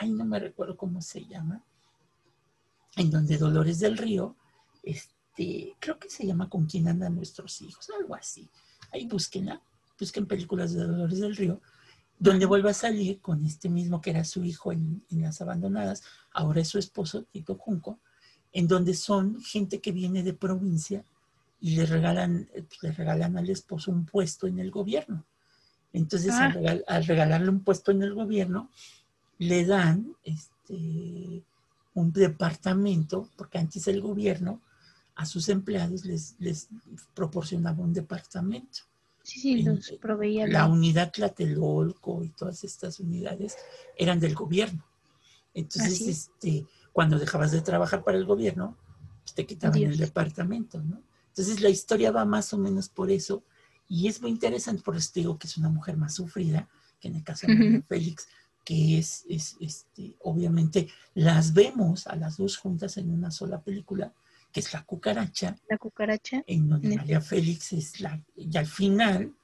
ay, 0.00 0.10
no 0.10 0.24
me 0.24 0.40
recuerdo 0.40 0.76
cómo 0.76 1.00
se 1.00 1.24
llama, 1.26 1.62
en 2.96 3.08
donde 3.08 3.38
Dolores 3.38 3.78
del 3.78 3.96
Río, 3.96 4.34
este, 4.82 5.76
creo 5.78 5.96
que 6.00 6.10
se 6.10 6.26
llama 6.26 6.48
Con 6.48 6.66
quién 6.66 6.88
andan 6.88 7.14
nuestros 7.14 7.62
hijos, 7.62 7.88
algo 7.96 8.16
así. 8.16 8.50
Ahí 8.92 9.06
búsquenla, 9.06 9.62
busquen 9.96 10.26
películas 10.26 10.72
de 10.72 10.82
Dolores 10.82 11.20
del 11.20 11.36
Río, 11.36 11.60
donde 12.22 12.46
vuelve 12.46 12.70
a 12.70 12.74
salir 12.74 13.20
con 13.20 13.44
este 13.44 13.68
mismo 13.68 14.00
que 14.00 14.10
era 14.10 14.22
su 14.22 14.44
hijo 14.44 14.70
en, 14.70 15.02
Las 15.10 15.40
Abandonadas, 15.40 16.04
ahora 16.32 16.60
es 16.60 16.68
su 16.68 16.78
esposo, 16.78 17.24
Tito 17.24 17.56
Junco, 17.56 17.98
en 18.52 18.68
donde 18.68 18.94
son 18.94 19.40
gente 19.42 19.80
que 19.80 19.90
viene 19.90 20.22
de 20.22 20.32
provincia 20.32 21.04
y 21.60 21.74
le 21.74 21.84
regalan, 21.84 22.48
le 22.80 22.92
regalan 22.92 23.36
al 23.38 23.50
esposo 23.50 23.90
un 23.90 24.06
puesto 24.06 24.46
en 24.46 24.60
el 24.60 24.70
gobierno. 24.70 25.26
Entonces, 25.92 26.32
al, 26.32 26.84
ah. 26.86 27.00
regalarle 27.00 27.48
un 27.48 27.64
puesto 27.64 27.90
en 27.90 28.04
el 28.04 28.14
gobierno, 28.14 28.70
le 29.38 29.66
dan 29.66 30.14
este, 30.22 31.42
un 31.94 32.12
departamento, 32.12 33.28
porque 33.36 33.58
antes 33.58 33.88
el 33.88 34.00
gobierno 34.00 34.60
a 35.16 35.26
sus 35.26 35.48
empleados 35.48 36.04
les, 36.04 36.36
les 36.38 36.68
proporcionaba 37.14 37.82
un 37.82 37.92
departamento. 37.92 38.91
Sí, 39.22 39.40
sí, 39.40 39.62
los 39.62 39.92
proveía. 40.00 40.46
La 40.46 40.66
unidad 40.66 41.12
Tlatelolco 41.12 42.24
y 42.24 42.30
todas 42.30 42.64
estas 42.64 43.00
unidades 43.00 43.56
eran 43.96 44.20
del 44.20 44.34
gobierno. 44.34 44.84
Entonces, 45.54 46.00
este, 46.00 46.66
cuando 46.92 47.18
dejabas 47.18 47.52
de 47.52 47.60
trabajar 47.60 48.04
para 48.04 48.18
el 48.18 48.24
gobierno, 48.24 48.76
pues, 49.22 49.34
te 49.34 49.46
quitaban 49.46 49.78
el 49.78 49.96
departamento, 49.96 50.82
¿no? 50.82 51.02
Entonces 51.28 51.60
la 51.60 51.70
historia 51.70 52.10
va 52.10 52.24
más 52.26 52.52
o 52.52 52.58
menos 52.58 52.88
por 52.90 53.10
eso 53.10 53.42
y 53.88 54.06
es 54.08 54.20
muy 54.20 54.30
interesante, 54.30 54.82
por 54.82 54.96
eso 54.96 55.10
digo 55.14 55.38
que 55.38 55.46
es 55.46 55.56
una 55.56 55.70
mujer 55.70 55.96
más 55.96 56.14
sufrida 56.14 56.68
que 57.00 57.08
en 57.08 57.16
el 57.16 57.24
caso 57.24 57.46
de 57.46 57.82
Félix, 57.88 58.28
que 58.64 58.98
es, 58.98 59.24
es 59.28 59.56
este, 59.60 60.16
obviamente, 60.20 60.88
las 61.14 61.52
vemos 61.52 62.06
a 62.06 62.14
las 62.16 62.36
dos 62.36 62.56
juntas 62.56 62.96
en 62.96 63.10
una 63.10 63.30
sola 63.30 63.60
película, 63.60 64.12
que 64.52 64.60
es 64.60 64.72
La 64.72 64.84
Cucaracha. 64.84 65.56
La 65.68 65.78
Cucaracha. 65.78 66.44
En 66.46 66.68
donde 66.68 66.96
María 66.96 67.20
Félix 67.20 67.72
es 67.72 68.00
la, 68.00 68.22
y 68.36 68.56
al 68.56 68.66
final, 68.66 69.34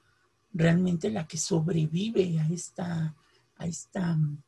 realmente 0.53 1.09
la 1.09 1.27
que 1.27 1.37
sobrevive 1.37 2.39
a 2.39 2.47
esta, 2.47 3.15
a 3.57 3.65
esta 3.65 4.15
mm, 4.15 4.41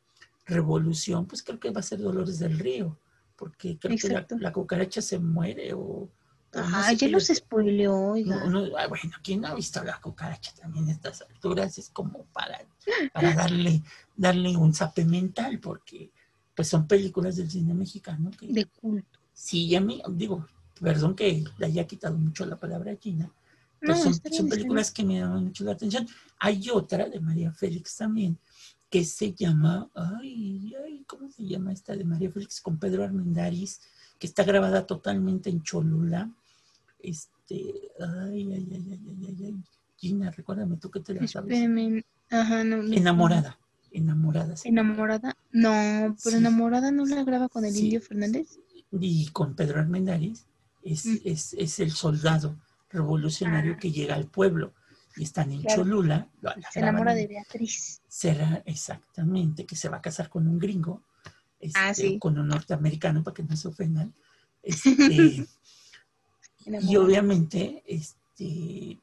revolución, 0.46 1.26
pues 1.26 1.42
creo 1.42 1.58
que 1.58 1.70
va 1.70 1.80
a 1.80 1.84
ser 1.84 2.00
Dolores 2.00 2.38
del 2.38 2.58
Río, 2.58 2.98
porque 3.36 3.76
creo 3.78 3.96
que 3.98 4.36
la, 4.38 4.52
cucaracha 4.52 5.02
se 5.02 5.18
muere 5.18 5.74
o... 5.74 6.08
Ah, 6.54 6.92
ya 6.92 7.08
los 7.08 7.28
spoileó. 7.28 8.14
Ah, 8.76 8.86
bueno, 8.86 9.12
¿quién 9.22 9.40
no 9.40 9.48
ha 9.48 9.54
visto 9.54 9.82
la 9.82 9.98
cucaracha 9.98 10.52
también 10.54 10.86
a 10.88 10.92
estas 10.92 11.22
alturas? 11.22 11.78
Es 11.78 11.88
como 11.88 12.26
para, 12.26 12.60
para 13.12 13.34
darle, 13.34 13.82
darle 14.14 14.54
un 14.54 14.74
zape 14.74 15.06
mental, 15.06 15.58
porque 15.60 16.10
pues 16.54 16.68
son 16.68 16.86
películas 16.86 17.36
del 17.36 17.50
cine 17.50 17.72
mexicano. 17.72 18.30
de 18.38 18.66
culto. 18.66 19.21
Sí, 19.32 19.74
a 19.74 19.80
mí, 19.80 20.02
digo, 20.10 20.46
perdón 20.80 21.14
que 21.14 21.44
le 21.58 21.66
haya 21.66 21.86
quitado 21.86 22.16
mucho 22.18 22.44
la 22.44 22.58
palabra 22.58 22.98
china, 22.98 23.30
pero 23.80 23.96
son, 23.96 24.48
películas 24.48 24.90
que 24.90 25.04
me 25.04 25.18
llaman 25.18 25.44
mucho 25.44 25.64
la 25.64 25.72
atención. 25.72 26.06
Hay 26.38 26.68
otra 26.70 27.08
de 27.08 27.18
María 27.20 27.52
Félix 27.52 27.96
también, 27.96 28.38
que 28.88 29.04
se 29.04 29.32
llama, 29.32 29.90
ay, 29.94 30.74
ay, 30.84 31.04
¿cómo 31.06 31.30
se 31.30 31.44
llama 31.44 31.72
esta 31.72 31.96
de 31.96 32.04
María 32.04 32.30
Félix 32.30 32.60
con 32.60 32.78
Pedro 32.78 33.04
Armendáriz? 33.04 33.80
Que 34.18 34.26
está 34.26 34.44
grabada 34.44 34.86
totalmente 34.86 35.50
en 35.50 35.62
Cholula. 35.62 36.30
Este, 37.00 37.90
ay, 37.98 38.52
ay, 38.52 38.68
ay, 38.72 38.88
ay, 38.92 39.26
ay, 39.28 39.44
ay, 39.46 39.56
Gina, 39.96 40.30
recuérdame 40.30 40.76
tú 40.76 40.90
que 40.90 41.00
te 41.00 41.14
la 41.14 41.26
sabes. 41.26 41.58
Ajá, 42.30 42.64
no, 42.64 42.82
enamorada, 42.82 43.58
enamorada. 43.90 44.54
Enamorada, 44.64 45.36
no, 45.50 46.16
pero 46.22 46.36
enamorada 46.36 46.90
no 46.90 47.04
la 47.04 47.24
graba 47.24 47.48
con 47.48 47.64
el 47.64 47.76
Indio 47.76 48.00
Fernández 48.00 48.58
y 48.92 49.28
con 49.28 49.54
Pedro 49.54 49.80
Armendáriz 49.80 50.46
es, 50.82 51.06
mm. 51.06 51.16
es, 51.24 51.54
es, 51.54 51.80
el 51.80 51.92
soldado 51.92 52.56
revolucionario 52.90 53.74
ah. 53.74 53.78
que 53.78 53.90
llega 53.90 54.14
al 54.14 54.26
pueblo 54.26 54.74
y 55.16 55.24
están 55.24 55.52
en 55.52 55.64
Cholula. 55.64 56.28
se 56.72 56.80
enamora 56.80 57.14
de 57.14 57.26
Beatriz. 57.26 58.00
Será 58.08 58.62
exactamente 58.66 59.66
que 59.66 59.76
se 59.76 59.88
va 59.88 59.98
a 59.98 60.02
casar 60.02 60.28
con 60.28 60.48
un 60.48 60.58
gringo, 60.58 61.02
este, 61.60 62.14
ah, 62.16 62.18
con 62.18 62.38
un 62.38 62.48
norteamericano 62.48 63.22
para 63.22 63.34
que 63.34 63.42
no 63.42 63.56
se 63.56 63.68
ofendan. 63.68 64.12
Este, 64.64 65.44
y 66.64 66.96
obviamente, 66.96 67.82
este, 67.84 68.96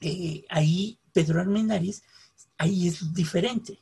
eh, 0.00 0.44
ahí 0.48 0.98
Pedro 1.12 1.40
Armendáriz, 1.40 2.02
ahí 2.56 2.88
es 2.88 3.14
diferente. 3.14 3.78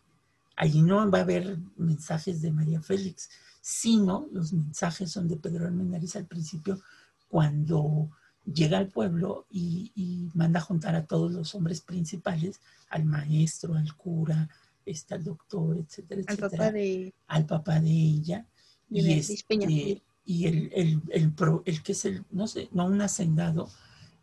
Ahí 0.56 0.82
no 0.82 1.10
va 1.10 1.20
a 1.20 1.22
haber 1.22 1.56
mensajes 1.76 2.42
de 2.42 2.52
María 2.52 2.82
Félix, 2.82 3.30
sino 3.66 4.28
los 4.30 4.52
mensajes 4.52 5.10
son 5.10 5.26
de 5.26 5.38
Pedro 5.38 5.66
Armendáriz 5.66 6.14
al 6.14 6.26
principio 6.26 6.78
cuando 7.26 8.08
llega 8.44 8.78
al 8.78 8.90
pueblo 8.90 9.48
y, 9.50 10.30
manda 10.34 10.60
a 10.60 10.62
juntar 10.62 10.94
a 10.94 11.04
todos 11.04 11.32
los 11.32 11.52
hombres 11.56 11.80
principales, 11.80 12.60
al 12.90 13.04
maestro, 13.04 13.74
al 13.74 13.92
cura, 13.96 14.48
está 14.84 15.16
el 15.16 15.24
doctor, 15.24 15.78
etcétera, 15.78 16.22
al 16.28 16.34
etcétera. 16.34 16.50
Papá 16.50 16.70
de, 16.70 17.14
al 17.26 17.46
papá 17.46 17.80
de 17.80 17.90
ella. 17.90 18.46
y, 18.88 19.12
este, 19.14 20.00
y 20.24 20.46
el, 20.46 20.70
el, 20.72 21.02
el, 21.10 21.32
el, 21.64 21.82
que 21.82 21.90
es 21.90 22.04
el, 22.04 22.24
no 22.30 22.46
sé, 22.46 22.68
no 22.70 22.86
un 22.86 23.02
hacendado, 23.02 23.68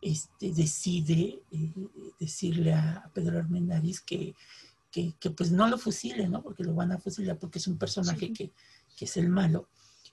este, 0.01 0.53
decide 0.53 1.41
eh, 1.51 1.73
decirle 2.17 2.75
a 2.75 3.11
Pedro 3.13 3.39
Armendáriz 3.39 3.99
que, 3.99 4.35
que, 4.89 5.15
que, 5.19 5.31
pues 5.31 5.51
no 5.51 5.67
lo 5.67 5.77
fusile, 5.77 6.29
¿no? 6.29 6.41
Porque 6.41 6.63
lo 6.63 6.73
van 6.75 6.93
a 6.93 6.97
fusilar 6.97 7.37
porque 7.37 7.59
es 7.59 7.67
un 7.67 7.77
personaje 7.77 8.31
que, 8.31 8.53
que, 8.97 9.05
es 9.05 9.17
el 9.17 9.29
malo, 9.29 9.67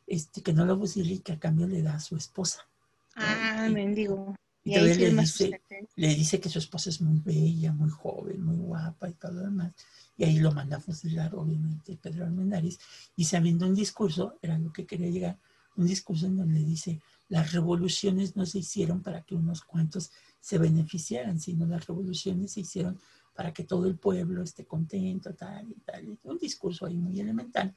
este, 0.07 0.43
que 0.43 0.53
no 0.53 0.65
lo 0.65 0.81
y 0.95 1.19
que 1.21 1.33
a 1.33 1.39
cambio 1.39 1.67
le 1.67 1.83
da 1.83 1.95
a 1.95 2.01
su 2.01 2.17
esposa. 2.17 2.67
Ah, 3.15 3.69
mendigo. 3.71 4.35
Y, 4.63 4.77
y 4.77 4.81
le 4.81 5.11
dice, 5.11 5.61
le 5.97 6.15
dice 6.15 6.39
que 6.39 6.49
su 6.49 6.59
esposa 6.59 6.91
es 6.91 7.01
muy 7.01 7.19
bella, 7.21 7.73
muy 7.73 7.91
joven, 7.91 8.43
muy 8.43 8.57
guapa 8.57 9.09
y 9.09 9.15
todo 9.15 9.33
lo 9.33 9.41
demás. 9.43 9.73
Y 10.17 10.25
ahí 10.25 10.39
lo 10.39 10.53
manda 10.53 10.77
a 10.77 10.81
fusilar, 10.81 11.35
obviamente, 11.35 11.97
Pedro 11.97 12.27
Armendáriz. 12.27 12.79
Y 13.17 13.25
sabiendo 13.25 13.67
un 13.67 13.75
discurso, 13.75 14.39
era 14.43 14.59
lo 14.59 14.71
que 14.71 14.85
quería 14.85 15.09
llegar, 15.09 15.39
un 15.77 15.87
discurso 15.87 16.27
en 16.27 16.37
donde 16.37 16.63
dice, 16.63 17.01
las 17.31 17.53
revoluciones 17.53 18.37
no 18.37 18.45
se 18.45 18.59
hicieron 18.59 19.03
para 19.03 19.23
que 19.23 19.35
unos 19.35 19.63
cuantos 19.63 20.11
se 20.41 20.59
beneficiaran, 20.59 21.41
sino 21.41 21.65
las 21.65 21.87
revoluciones 21.87 22.53
se 22.53 22.61
hicieron 22.61 22.99
para 23.35 23.53
que 23.55 23.65
todo 23.65 23.87
el 23.87 23.97
pueblo 23.97 24.43
esté 24.43 24.67
contento, 24.67 25.33
tal 25.35 25.71
y 25.71 25.81
tal. 25.81 26.19
Un 26.25 26.39
discurso 26.39 26.85
ahí 26.85 26.97
muy 26.97 27.19
elemental. 27.19 27.75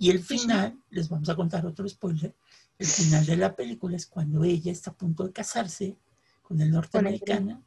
Y 0.00 0.08
el 0.08 0.20
final, 0.20 0.82
les 0.88 1.10
vamos 1.10 1.28
a 1.28 1.36
contar 1.36 1.66
otro 1.66 1.86
spoiler, 1.86 2.34
el 2.78 2.86
final 2.86 3.26
de 3.26 3.36
la 3.36 3.54
película 3.54 3.96
es 3.96 4.06
cuando 4.06 4.42
ella 4.44 4.72
está 4.72 4.92
a 4.92 4.96
punto 4.96 5.26
de 5.26 5.32
casarse 5.32 5.98
con 6.42 6.58
el 6.58 6.70
norteamericano 6.70 7.62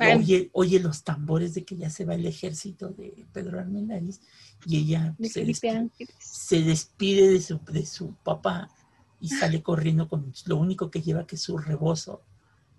y 0.00 0.50
oye, 0.52 0.80
los 0.80 1.04
tambores 1.04 1.54
de 1.54 1.64
que 1.64 1.76
ya 1.76 1.88
se 1.88 2.04
va 2.04 2.16
el 2.16 2.26
ejército 2.26 2.88
de 2.88 3.26
Pedro 3.32 3.60
Armendáriz 3.60 4.20
y 4.66 4.78
ella 4.78 5.14
se 5.22 5.44
despide, 5.44 5.88
se 6.18 6.62
despide, 6.62 7.30
de, 7.30 7.40
su, 7.40 7.60
de 7.70 7.86
su 7.86 8.12
papá 8.24 8.68
y 9.20 9.28
sale 9.28 9.62
corriendo 9.62 10.08
con 10.08 10.32
lo 10.46 10.56
único 10.56 10.90
que 10.90 11.00
lleva 11.00 11.28
que 11.28 11.36
es 11.36 11.42
su 11.42 11.58
rebozo. 11.58 12.22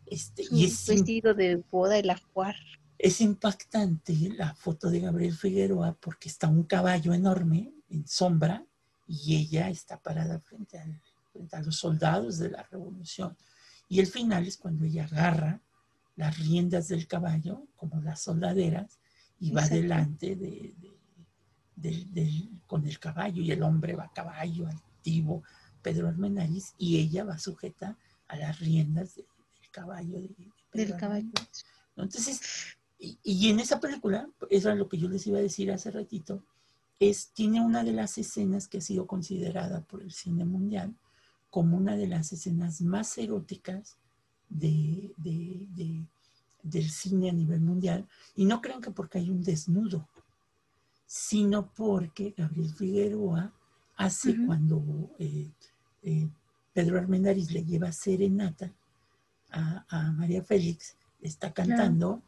Este, 0.05 0.43
y 0.51 0.65
es 0.65 0.85
vestido 0.85 1.33
de 1.33 1.63
boda 1.71 1.97
y 1.97 2.03
la 2.03 2.19
cuar. 2.33 2.55
Es 2.97 3.21
impactante 3.21 4.13
la 4.35 4.53
foto 4.55 4.89
de 4.89 4.99
Gabriel 4.99 5.33
Figueroa 5.33 5.95
porque 6.01 6.27
está 6.27 6.49
un 6.49 6.63
caballo 6.63 7.13
enorme 7.13 7.71
en 7.89 8.05
sombra 8.05 8.65
y 9.09 9.35
ella 9.35 9.69
está 9.69 9.99
parada 9.99 10.39
frente 10.39 10.77
al 10.77 11.01
a 11.51 11.61
los 11.61 11.77
soldados 11.77 12.37
de 12.37 12.49
la 12.49 12.63
revolución. 12.63 13.37
Y 13.87 13.99
el 13.99 14.07
final 14.07 14.45
es 14.47 14.57
cuando 14.57 14.85
ella 14.85 15.05
agarra 15.05 15.61
las 16.15 16.37
riendas 16.37 16.87
del 16.89 17.07
caballo, 17.07 17.67
como 17.75 18.01
las 18.01 18.21
soldaderas, 18.21 18.99
y 19.39 19.51
va 19.51 19.67
delante 19.67 20.35
de, 20.35 20.75
con 22.67 22.85
el 22.85 22.99
caballo, 22.99 23.41
y 23.41 23.51
el 23.51 23.63
hombre 23.63 23.95
va 23.95 24.05
a 24.05 24.13
caballo, 24.13 24.67
altivo, 24.67 25.43
Pedro 25.81 26.09
Armendáriz, 26.09 26.73
y 26.77 26.99
ella 26.99 27.23
va 27.23 27.39
sujeta 27.39 27.97
a 28.27 28.35
las 28.35 28.59
riendas 28.59 29.15
del 29.15 29.25
caballo. 29.71 30.19
del 30.73 30.97
caballo. 30.97 31.31
Entonces, 31.95 32.41
y, 32.97 33.17
y, 33.23 33.49
en 33.49 33.61
esa 33.61 33.79
película, 33.79 34.29
eso 34.49 34.69
es 34.69 34.77
lo 34.77 34.89
que 34.89 34.97
yo 34.97 35.07
les 35.07 35.25
iba 35.25 35.39
a 35.39 35.41
decir 35.41 35.71
hace 35.71 35.89
ratito, 35.89 36.43
es, 36.99 37.31
tiene 37.31 37.61
una 37.61 37.83
de 37.83 37.93
las 37.93 38.17
escenas 38.17 38.67
que 38.67 38.79
ha 38.79 38.81
sido 38.81 39.07
considerada 39.07 39.81
por 39.81 40.01
el 40.01 40.11
cine 40.11 40.45
mundial 40.45 40.95
como 41.49 41.77
una 41.77 41.95
de 41.95 42.07
las 42.07 42.31
escenas 42.31 42.81
más 42.81 43.17
eróticas 43.17 43.97
de, 44.49 45.13
del 46.61 46.89
cine 46.89 47.29
a 47.29 47.33
nivel 47.33 47.61
mundial. 47.61 48.07
Y 48.35 48.45
no 48.45 48.61
crean 48.61 48.81
que 48.81 48.91
porque 48.91 49.19
hay 49.19 49.29
un 49.29 49.41
desnudo, 49.41 50.07
sino 51.05 51.71
porque 51.73 52.33
Gabriel 52.37 52.73
Figueroa 52.73 53.53
hace 53.95 54.35
cuando 54.45 55.11
eh, 55.17 55.51
eh, 56.03 56.29
Pedro 56.73 56.99
Armendáriz 56.99 57.51
le 57.51 57.65
lleva 57.65 57.91
serenata 57.91 58.73
a, 59.51 60.11
María 60.11 60.43
Félix, 60.43 60.95
está 61.19 61.51
cantando 61.51 62.21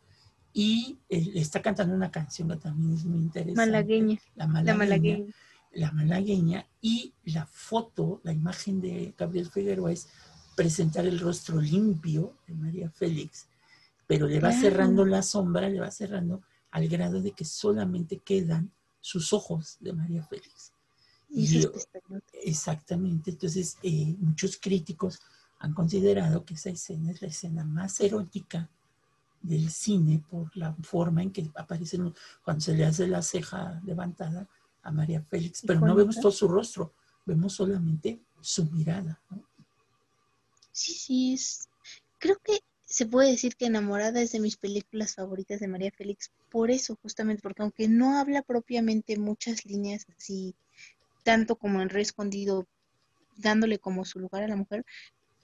y 0.54 1.00
le 1.10 1.40
está 1.40 1.62
cantando 1.62 1.94
una 1.96 2.12
canción 2.12 2.50
que 2.50 2.58
también 2.58 2.94
es 2.94 3.06
muy 3.06 3.20
interesante. 3.20 3.72
Malagueña. 3.72 4.20
La 4.36 4.48
malagueña 4.48 5.26
la 5.74 5.92
malagueña 5.92 6.68
y 6.82 7.14
la 7.26 7.46
foto, 7.46 8.20
la 8.24 8.34
imagen 8.34 8.82
de 8.82 9.14
Gabriel 9.18 9.50
Figueroa 9.50 9.92
es 9.92 10.10
presentar 10.56 11.06
el 11.06 11.20
rostro 11.20 11.62
limpio 11.62 12.36
de 12.48 12.54
María 12.54 12.90
Félix, 12.90 13.48
pero 14.06 14.28
le 14.28 14.40
va 14.40 14.52
cerrando 14.52 15.06
la 15.06 15.22
sombra, 15.22 15.70
le 15.70 15.80
va 15.80 15.90
cerrando 15.90 16.42
al 16.72 16.88
grado 16.88 17.22
de 17.22 17.32
que 17.32 17.46
solamente 17.46 18.18
quedan 18.18 18.72
sus 19.00 19.32
ojos 19.34 19.78
de 19.80 19.94
María 19.94 20.24
Félix. 20.24 20.74
Y 21.30 21.66
exactamente, 22.44 23.32
entonces 23.32 23.78
eh, 23.82 24.16
muchos 24.20 24.58
críticos 24.58 25.22
han 25.60 25.74
considerado 25.74 26.44
que 26.44 26.56
esa 26.56 26.70
escena 26.70 27.12
es 27.12 27.22
la 27.22 27.30
escena 27.30 27.64
más 27.64 28.02
erótica 28.02 28.70
del 29.42 29.70
cine 29.70 30.24
por 30.30 30.56
la 30.56 30.74
forma 30.84 31.24
en 31.24 31.32
que 31.32 31.50
aparecen 31.56 32.14
cuando 32.44 32.62
se 32.62 32.74
le 32.74 32.86
hace 32.86 33.08
la 33.08 33.22
ceja 33.22 33.82
levantada, 33.86 34.48
a 34.84 34.92
María 34.92 35.22
Félix, 35.22 35.64
pero 35.66 35.80
no 35.80 35.96
vemos 35.96 36.20
todo 36.20 36.32
su 36.32 36.48
rostro, 36.48 36.94
vemos 37.26 37.54
solamente 37.54 38.20
su 38.40 38.66
mirada. 38.66 39.22
Sí, 40.72 40.94
sí, 40.94 41.34
es, 41.34 41.70
creo 42.18 42.38
que 42.44 42.60
se 42.86 43.06
puede 43.06 43.32
decir 43.32 43.56
que 43.56 43.68
Enamorada 43.68 44.22
es 44.22 44.32
de 44.32 44.40
mis 44.40 44.58
películas 44.58 45.16
favoritas 45.16 45.60
de 45.60 45.68
María 45.68 45.92
Félix, 45.92 46.32
por 46.50 46.72
eso 46.72 46.98
justamente, 47.02 47.42
porque 47.42 47.62
aunque 47.62 47.88
no 47.88 48.18
habla 48.18 48.42
propiamente 48.42 49.18
muchas 49.18 49.66
líneas 49.66 50.06
así, 50.18 50.56
tanto 51.24 51.56
como 51.56 51.82
en 51.82 51.90
Re 51.90 52.02
Escondido, 52.02 52.68
dándole 53.38 53.80
como 53.80 54.04
su 54.06 54.20
lugar 54.20 54.44
a 54.44 54.48
la 54.48 54.56
mujer, 54.56 54.86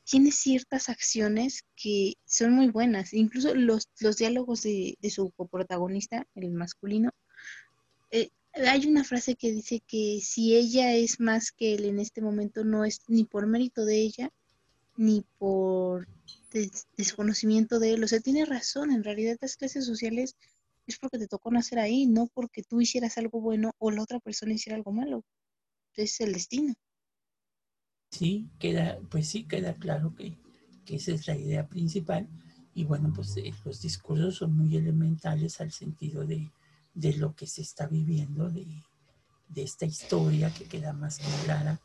tiene 0.10 0.32
ciertas 0.32 0.88
acciones 0.90 1.64
que 1.76 2.14
son 2.26 2.54
muy 2.54 2.70
buenas. 2.70 3.14
Incluso 3.14 3.54
los, 3.54 3.90
los 4.00 4.18
diálogos 4.18 4.64
de, 4.64 4.98
de 5.02 5.10
su 5.10 5.32
coprotagonista, 5.32 6.26
el 6.36 6.52
masculino, 6.52 7.12
eh, 8.12 8.30
hay 8.54 8.88
una 8.88 9.04
frase 9.04 9.36
que 9.36 9.52
dice 9.52 9.82
que 9.86 10.20
si 10.24 10.56
ella 10.56 10.94
es 10.94 11.20
más 11.20 11.52
que 11.52 11.76
él 11.76 11.86
en 11.86 12.00
este 12.00 12.22
momento 12.22 12.64
no 12.64 12.86
es 12.86 13.02
ni 13.08 13.26
por 13.26 13.48
mérito 13.48 13.86
de 13.86 13.98
ella 13.98 14.32
ni 14.96 15.26
por 15.38 16.08
desconocimiento 16.96 17.80
de 17.80 17.94
él. 17.94 18.04
O 18.04 18.08
sea, 18.08 18.20
tiene 18.20 18.46
razón, 18.46 18.92
en 18.92 19.04
realidad 19.04 19.38
las 19.42 19.58
clases 19.58 19.86
sociales 19.86 20.36
es 20.88 20.98
porque 20.98 21.20
te 21.20 21.28
tocó 21.28 21.52
nacer 21.52 21.80
ahí, 21.80 22.08
no 22.08 22.28
porque 22.34 22.64
tú 22.64 22.80
hicieras 22.82 23.18
algo 23.18 23.42
bueno 23.42 23.74
o 23.78 23.92
la 23.92 24.02
otra 24.02 24.20
persona 24.20 24.54
hiciera 24.54 24.78
algo 24.78 24.94
malo. 24.94 25.24
Es 25.96 26.22
el 26.22 26.34
destino. 26.34 26.74
Sí, 28.10 28.48
queda, 28.60 29.00
pues 29.10 29.28
sí, 29.28 29.44
queda 29.44 29.76
claro 29.76 30.16
que, 30.16 30.38
que 30.86 30.96
esa 30.96 31.12
es 31.12 31.28
la 31.28 31.36
idea 31.36 31.68
principal. 31.68 32.28
Y 32.74 32.86
bueno, 32.86 33.12
pues 33.14 33.36
eh, 33.38 33.54
los 33.66 33.82
discursos 33.82 34.36
son 34.36 34.56
muy 34.56 34.76
elementales 34.78 35.60
al 35.62 35.72
sentido 35.72 36.26
de, 36.26 36.52
de 36.98 37.14
lo 37.14 37.36
que 37.36 37.46
se 37.46 37.62
está 37.62 37.86
viviendo, 37.86 38.50
de, 38.50 38.66
esta 39.56 39.86
historia 39.86 40.52
que 40.54 40.66
queda 40.66 40.94
más 40.94 41.20
clara 41.46 41.80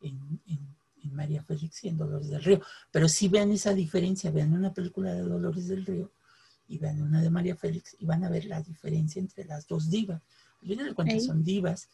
en, 0.00 0.40
María 1.12 1.42
Félix 1.42 1.84
y 1.84 1.88
en 1.88 1.96
Dolores 1.96 2.28
del 2.28 2.42
Río. 2.42 2.60
Pero 2.90 3.08
sí 3.08 3.28
vean 3.28 3.50
esa 3.52 3.72
diferencia, 3.72 4.30
vean 4.30 4.52
una 4.52 4.74
película 4.74 5.14
de 5.14 5.22
Dolores 5.22 5.68
del 5.68 5.86
Río 5.86 6.10
y 6.68 6.78
vean 6.78 7.00
una 7.00 7.22
de 7.22 7.30
María 7.30 7.56
Félix 7.56 7.96
y 7.98 8.04
van 8.04 8.24
a 8.24 8.28
ver 8.28 8.44
la 8.44 8.60
diferencia 8.60 9.20
entre 9.20 9.44
las 9.44 9.66
dos 9.66 9.88
divas. 9.88 10.20
Al 10.60 10.68
final 10.68 10.86
de 10.88 10.94
cuentas 10.94 11.24
son 11.24 11.42
divas, 11.42 11.88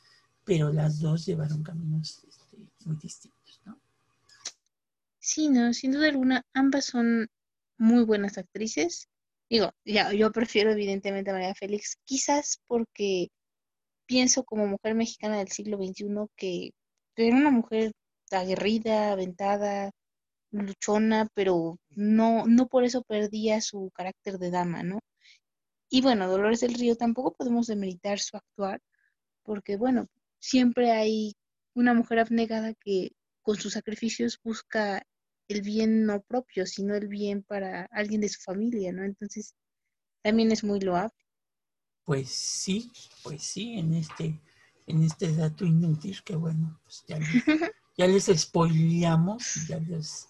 pero 0.45 0.73
las 0.73 0.99
dos 0.99 1.27
llevaron 1.27 1.63
caminos 1.63 2.25
este, 2.27 2.57
muy 2.85 2.97
distintos, 2.97 3.39
¿no? 3.65 3.81
Sí, 5.19 5.49
no, 5.49 5.73
sin 5.73 5.93
duda 5.93 6.09
alguna, 6.09 6.45
ambas 6.55 6.87
son 6.87 7.29
muy 7.79 8.05
buenas 8.05 8.39
actrices 8.39 9.09
Digo, 9.53 9.71
ya, 9.85 10.11
yo 10.15 10.33
prefiero 10.33 10.73
evidentemente 10.73 11.31
a 11.31 11.35
María 11.35 11.55
Félix, 11.55 11.99
quizás 12.05 12.59
porque 12.67 13.29
pienso 14.07 14.45
como 14.45 14.67
mujer 14.67 14.95
mexicana 14.95 15.39
del 15.39 15.49
siglo 15.49 15.77
XXI 15.77 16.27
que 16.37 16.73
era 17.17 17.37
una 17.37 17.51
mujer 17.51 17.93
aguerrida, 18.31 19.13
aventada, 19.13 19.91
luchona, 20.53 21.29
pero 21.35 21.79
no, 21.91 22.47
no 22.47 22.67
por 22.69 22.85
eso 22.85 23.03
perdía 23.03 23.61
su 23.61 23.91
carácter 23.95 24.39
de 24.39 24.51
dama, 24.51 24.83
¿no? 24.83 25.01
Y 25.91 26.01
bueno, 26.01 26.29
Dolores 26.31 26.61
del 26.61 26.73
Río 26.75 26.97
tampoco 26.97 27.35
podemos 27.35 27.67
demeritar 27.67 28.21
su 28.21 28.39
actuar, 28.39 28.81
porque 29.43 29.77
bueno, 29.77 30.07
siempre 30.39 30.93
hay 30.93 31.35
una 31.75 31.93
mujer 31.93 32.21
abnegada 32.21 32.73
que 32.75 33.13
con 33.43 33.57
sus 33.57 33.75
sacrificios 33.75 34.41
busca 34.43 35.07
el 35.49 35.63
bien 35.63 36.07
no 36.07 36.23
propio, 36.23 36.67
sino 36.67 36.95
el 36.95 37.09
bien 37.09 37.43
para 37.43 37.89
alguien 37.93 38.21
de 38.21 38.29
su 38.29 38.41
familia, 38.41 38.93
¿no? 38.93 39.05
Entonces, 39.05 39.55
también 40.23 40.53
es 40.53 40.65
muy 40.65 40.81
loable. 40.81 41.15
Pues 42.05 42.31
sí, 42.31 42.91
pues 43.23 43.43
sí, 43.43 43.75
en 43.75 43.95
este, 43.95 44.41
en 44.87 45.03
este 45.03 45.35
dato 45.35 45.65
inútil 45.65 46.23
que 46.25 46.37
bueno, 46.37 46.81
pues 46.85 47.05
ya 47.07 47.19
les, 47.19 47.29
ya 47.97 48.07
les 48.07 48.25
spoileamos, 48.41 49.67
ya 49.69 49.79
les, 49.79 50.29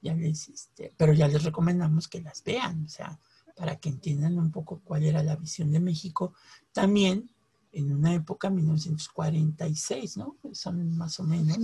ya 0.00 0.14
les, 0.14 0.48
este, 0.48 0.92
pero 0.96 1.12
ya 1.12 1.28
les 1.28 1.42
recomendamos 1.44 2.08
que 2.08 2.20
las 2.20 2.44
vean, 2.44 2.84
o 2.84 2.88
sea, 2.88 3.18
para 3.56 3.76
que 3.76 3.88
entiendan 3.88 4.38
un 4.38 4.52
poco 4.52 4.80
cuál 4.84 5.04
era 5.04 5.22
la 5.22 5.34
visión 5.34 5.72
de 5.72 5.80
México. 5.80 6.34
También 6.72 7.30
en 7.78 7.92
una 7.92 8.12
época, 8.12 8.50
1946, 8.50 10.16
¿no? 10.16 10.36
Son 10.52 10.96
más 10.96 11.20
o 11.20 11.24
menos 11.24 11.58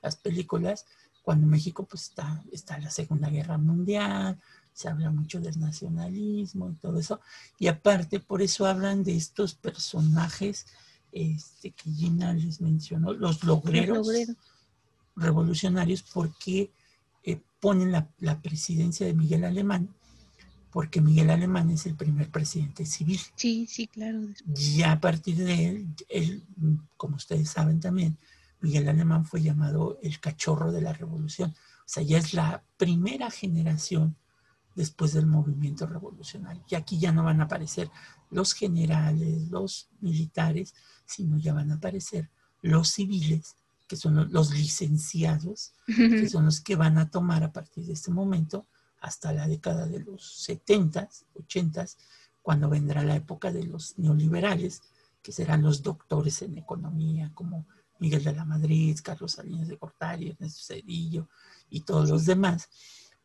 las 0.00 0.16
películas, 0.16 0.86
cuando 1.22 1.46
México 1.46 1.84
pues 1.84 2.04
está, 2.04 2.42
está 2.52 2.78
la 2.78 2.90
Segunda 2.90 3.28
Guerra 3.28 3.58
Mundial, 3.58 4.38
se 4.72 4.88
habla 4.88 5.10
mucho 5.10 5.40
del 5.40 5.58
nacionalismo 5.58 6.70
y 6.70 6.74
todo 6.74 7.00
eso. 7.00 7.20
Y 7.58 7.66
aparte, 7.66 8.20
por 8.20 8.40
eso 8.40 8.66
hablan 8.66 9.02
de 9.02 9.16
estos 9.16 9.54
personajes 9.54 10.66
este, 11.10 11.72
que 11.72 11.90
Gina 11.90 12.32
les 12.32 12.60
mencionó, 12.60 13.12
los 13.12 13.42
logreros, 13.42 14.08
revolucionarios, 15.16 16.02
porque 16.02 16.70
eh, 17.24 17.40
ponen 17.58 17.90
la, 17.90 18.08
la, 18.20 18.40
presidencia 18.40 19.04
de 19.04 19.14
Miguel 19.14 19.44
Alemán 19.44 19.88
porque 20.70 21.00
Miguel 21.00 21.30
Alemán 21.30 21.70
es 21.70 21.86
el 21.86 21.94
primer 21.94 22.30
presidente 22.30 22.84
civil. 22.84 23.20
Sí, 23.36 23.66
sí, 23.66 23.86
claro. 23.86 24.20
Ya 24.46 24.92
a 24.92 25.00
partir 25.00 25.36
de 25.36 25.86
él, 26.08 26.44
como 26.96 27.16
ustedes 27.16 27.50
saben 27.50 27.80
también, 27.80 28.18
Miguel 28.60 28.88
Alemán 28.88 29.24
fue 29.24 29.42
llamado 29.42 29.98
el 30.02 30.20
cachorro 30.20 30.72
de 30.72 30.82
la 30.82 30.92
revolución. 30.92 31.50
O 31.50 31.88
sea, 31.90 32.02
ya 32.02 32.18
es 32.18 32.34
la 32.34 32.62
primera 32.76 33.30
generación 33.30 34.16
después 34.74 35.12
del 35.12 35.26
movimiento 35.26 35.86
revolucionario. 35.86 36.62
Y 36.68 36.74
aquí 36.74 36.98
ya 36.98 37.12
no 37.12 37.24
van 37.24 37.40
a 37.40 37.44
aparecer 37.44 37.90
los 38.30 38.52
generales, 38.52 39.48
los 39.48 39.88
militares, 40.00 40.74
sino 41.06 41.38
ya 41.38 41.54
van 41.54 41.72
a 41.72 41.76
aparecer 41.76 42.30
los 42.60 42.90
civiles, 42.90 43.56
que 43.86 43.96
son 43.96 44.30
los 44.32 44.52
licenciados, 44.52 45.72
que 45.86 46.28
son 46.28 46.44
los 46.44 46.60
que 46.60 46.76
van 46.76 46.98
a 46.98 47.10
tomar 47.10 47.42
a 47.42 47.52
partir 47.52 47.86
de 47.86 47.94
este 47.94 48.10
momento 48.10 48.66
hasta 49.00 49.32
la 49.32 49.46
década 49.46 49.86
de 49.86 50.00
los 50.00 50.42
70, 50.42 51.08
80, 51.34 51.86
cuando 52.42 52.68
vendrá 52.68 53.02
la 53.02 53.16
época 53.16 53.52
de 53.52 53.64
los 53.64 53.98
neoliberales, 53.98 54.82
que 55.22 55.32
serán 55.32 55.62
los 55.62 55.82
doctores 55.82 56.42
en 56.42 56.56
economía, 56.58 57.30
como 57.34 57.66
Miguel 57.98 58.24
de 58.24 58.34
la 58.34 58.44
Madrid, 58.44 58.98
Carlos 59.02 59.32
Salinas 59.32 59.68
de 59.68 59.78
Cortari, 59.78 60.30
Ernesto 60.30 60.74
Cedillo 60.74 61.28
y 61.68 61.80
todos 61.80 62.08
los 62.08 62.26
demás. 62.26 62.68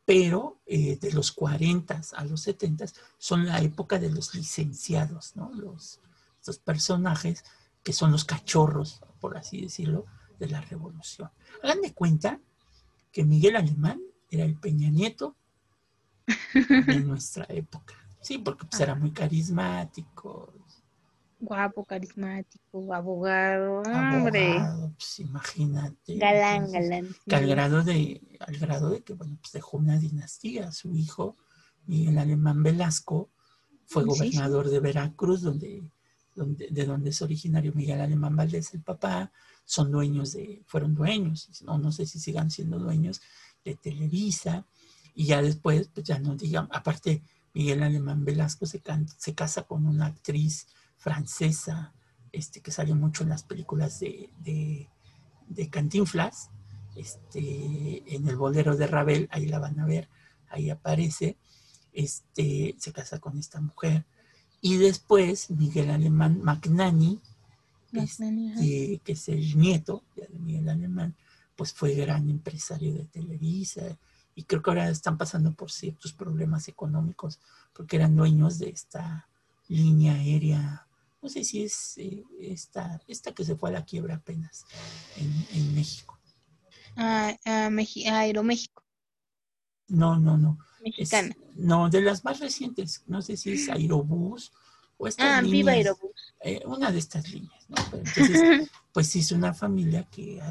Pero 0.05 0.59
eh, 0.65 0.97
de 0.97 1.11
los 1.13 1.31
40 1.31 2.01
a 2.13 2.25
los 2.25 2.41
70 2.41 2.85
son 3.17 3.45
la 3.45 3.61
época 3.61 3.99
de 3.99 4.09
los 4.09 4.35
licenciados, 4.35 5.35
¿no? 5.35 5.51
Los, 5.53 6.01
estos 6.39 6.57
personajes 6.59 7.45
que 7.83 7.93
son 7.93 8.11
los 8.11 8.25
cachorros, 8.25 9.01
por 9.19 9.37
así 9.37 9.61
decirlo, 9.61 10.05
de 10.39 10.49
la 10.49 10.61
revolución. 10.61 11.29
Hagan 11.61 11.81
de 11.81 11.93
cuenta 11.93 12.39
que 13.11 13.23
Miguel 13.23 13.55
Alemán 13.55 14.01
era 14.29 14.43
el 14.43 14.55
Peña 14.55 14.89
Nieto 14.89 15.35
en 16.87 17.07
nuestra 17.07 17.45
época. 17.49 17.95
Sí, 18.21 18.37
porque 18.37 18.65
pues 18.65 18.79
era 18.81 18.95
muy 18.95 19.11
carismático. 19.11 20.53
Guapo, 21.39 21.83
carismático, 21.83 22.93
abogado, 22.93 23.81
hombre. 23.81 24.61
pues 24.97 25.19
imagínate. 25.19 26.15
Galán, 26.15 26.71
galán. 26.71 27.07
al, 27.29 27.47
grado 27.47 27.83
de, 27.83 28.21
al 28.39 28.57
grado 28.57 28.91
de 28.91 29.01
que, 29.03 29.13
bueno, 29.13 29.37
pues 29.41 29.51
dejó 29.51 29.77
una 29.77 29.99
dinastía. 29.99 30.71
Su 30.71 30.95
hijo, 30.95 31.35
Miguel 31.85 32.17
Alemán 32.17 32.63
Velasco, 32.63 33.29
fue 33.85 34.05
gobernador 34.05 34.69
de 34.69 34.79
Veracruz, 34.79 35.41
donde, 35.41 35.83
donde, 36.33 36.69
de 36.69 36.85
donde 36.85 37.09
es 37.09 37.21
originario 37.21 37.73
Miguel 37.73 37.99
Alemán 37.99 38.37
Valdés, 38.37 38.73
el 38.73 38.81
papá. 38.81 39.33
Son 39.65 39.91
dueños 39.91 40.31
de, 40.31 40.63
fueron 40.65 40.93
dueños, 40.93 41.61
no, 41.63 41.77
no 41.77 41.91
sé 41.91 42.05
si 42.05 42.19
sigan 42.19 42.51
siendo 42.51 42.79
dueños 42.79 43.21
de 43.65 43.75
Televisa 43.75 44.65
y 45.15 45.25
ya 45.25 45.41
después, 45.41 45.89
pues 45.93 46.05
ya 46.05 46.19
no 46.19 46.35
digamos, 46.35 46.71
aparte 46.73 47.21
Miguel 47.53 47.83
Alemán 47.83 48.25
Velasco 48.25 48.65
se, 48.65 48.81
se 49.17 49.35
casa 49.35 49.63
con 49.63 49.85
una 49.85 50.07
actriz 50.07 50.67
francesa 50.97 51.93
este, 52.31 52.61
que 52.61 52.71
salió 52.71 52.95
mucho 52.95 53.23
en 53.23 53.29
las 53.29 53.43
películas 53.43 53.99
de, 53.99 54.31
de, 54.39 54.89
de 55.47 55.69
Cantinflas, 55.69 56.49
este, 56.95 58.15
en 58.15 58.27
el 58.27 58.35
bolero 58.35 58.75
de 58.75 58.87
Ravel, 58.87 59.27
ahí 59.31 59.45
la 59.45 59.59
van 59.59 59.79
a 59.79 59.85
ver, 59.85 60.09
ahí 60.49 60.69
aparece, 60.69 61.37
este, 61.93 62.75
se 62.79 62.91
casa 62.91 63.19
con 63.19 63.37
esta 63.37 63.61
mujer. 63.61 64.05
Y 64.61 64.77
después 64.77 65.51
Miguel 65.51 65.91
Alemán 65.91 66.41
Magnani, 66.41 67.19
este, 67.91 68.99
que 69.03 69.11
es 69.11 69.29
el 69.29 69.57
nieto 69.59 70.03
de 70.15 70.27
Miguel 70.39 70.69
Alemán, 70.69 71.15
pues 71.55 71.71
fue 71.73 71.93
gran 71.93 72.29
empresario 72.29 72.93
de 72.93 73.05
Televisa, 73.05 73.97
y 74.35 74.43
creo 74.43 74.61
que 74.61 74.71
ahora 74.71 74.89
están 74.89 75.17
pasando 75.17 75.53
por 75.53 75.71
ciertos 75.71 76.13
problemas 76.13 76.67
económicos 76.67 77.39
porque 77.73 77.97
eran 77.97 78.15
dueños 78.15 78.59
de 78.59 78.69
esta 78.69 79.27
línea 79.67 80.13
aérea, 80.13 80.87
no 81.21 81.29
sé 81.29 81.43
si 81.43 81.63
es 81.63 81.97
eh, 81.97 82.23
esta, 82.39 83.01
esta 83.07 83.33
que 83.33 83.45
se 83.45 83.55
fue 83.55 83.69
a 83.69 83.73
la 83.73 83.85
quiebra 83.85 84.15
apenas 84.15 84.65
en, 85.15 85.73
México. 85.73 86.19
Ah, 86.95 87.35
ah, 87.45 87.69
Aeroméxico. 88.11 88.83
No, 89.87 90.19
no, 90.19 90.37
no. 90.37 90.57
Mexicana. 90.83 91.33
no, 91.55 91.89
de 91.89 92.01
las 92.01 92.25
más 92.25 92.39
recientes, 92.39 93.03
no 93.07 93.21
sé 93.21 93.37
si 93.37 93.53
es 93.53 93.69
Aerobús 93.69 94.51
o 94.97 95.07
esta. 95.07 95.37
Ah, 95.37 95.41
Viva 95.41 95.71
Aerobús. 95.71 96.35
Eh, 96.41 96.61
una 96.65 96.91
de 96.91 96.99
estas 96.99 97.29
líneas, 97.29 97.69
¿no? 97.69 97.77
entonces, 97.93 98.69
pues 98.93 99.15
hizo 99.15 99.35
una 99.35 99.53
familia 99.53 100.03
que 100.11 100.41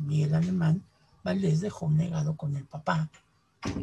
Miguel 0.00 0.34
Alemán 0.34 0.84
Valdés 1.24 1.60
dejó 1.60 1.90
negado 1.90 2.36
con 2.36 2.54
el 2.56 2.64
papá 2.64 3.10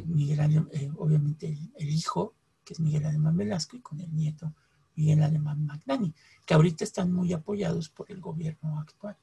Miguel 0.05 0.67
eh, 0.71 0.91
obviamente 0.97 1.57
el, 1.75 1.89
hijo, 1.89 2.33
que 2.63 2.73
es 2.73 2.79
Miguel 2.79 3.05
Alemán 3.05 3.37
Velasco, 3.37 3.75
y 3.75 3.81
con 3.81 3.99
el 3.99 4.13
nieto, 4.15 4.53
Miguel 4.95 5.23
Alemán 5.23 5.65
Magnani, 5.65 6.13
que 6.45 6.53
ahorita 6.53 6.83
están 6.83 7.11
muy 7.11 7.33
apoyados 7.33 7.89
por 7.89 8.11
el 8.11 8.21
gobierno 8.21 8.79
actual. 8.79 9.17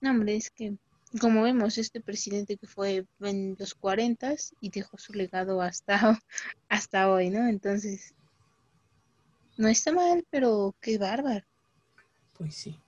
No, 0.00 0.10
hombre, 0.10 0.36
es 0.36 0.50
que, 0.50 0.76
como 1.20 1.42
vemos, 1.42 1.78
este 1.78 2.00
presidente 2.00 2.56
que 2.56 2.66
fue 2.66 3.06
en 3.20 3.56
los 3.58 3.74
40 3.74 4.34
y 4.60 4.70
dejó 4.70 4.98
su 4.98 5.12
legado 5.12 5.60
hasta, 5.60 6.18
hasta 6.68 7.10
hoy, 7.10 7.30
¿no? 7.30 7.46
Entonces, 7.46 8.14
no 9.56 9.68
está 9.68 9.92
mal, 9.92 10.26
pero 10.30 10.74
qué 10.80 10.98
bárbaro. 10.98 11.44
Pues 12.36 12.54
sí. 12.54 12.78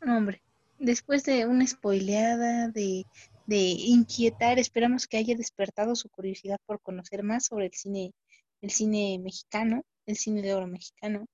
No, 0.00 0.16
hombre, 0.16 0.42
después 0.78 1.24
de 1.24 1.46
una 1.46 1.66
spoileada 1.66 2.68
de 2.68 3.06
de 3.46 3.56
inquietar. 3.56 4.58
Esperamos 4.58 5.06
que 5.06 5.16
haya 5.16 5.36
despertado 5.36 5.94
su 5.96 6.08
curiosidad 6.08 6.58
por 6.66 6.80
conocer 6.80 7.22
más 7.22 7.46
sobre 7.46 7.66
el 7.66 7.72
cine, 7.72 8.12
el 8.60 8.70
cine 8.70 9.18
mexicano, 9.22 9.82
el 10.06 10.16
cine 10.16 10.42
de 10.42 10.54
oro 10.54 10.66
mexicano, 10.66 11.26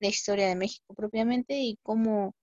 la 0.00 0.08
historia 0.08 0.48
de 0.48 0.56
México 0.56 0.94
propiamente 0.94 1.60
y 1.60 1.78
cómo, 1.82 2.34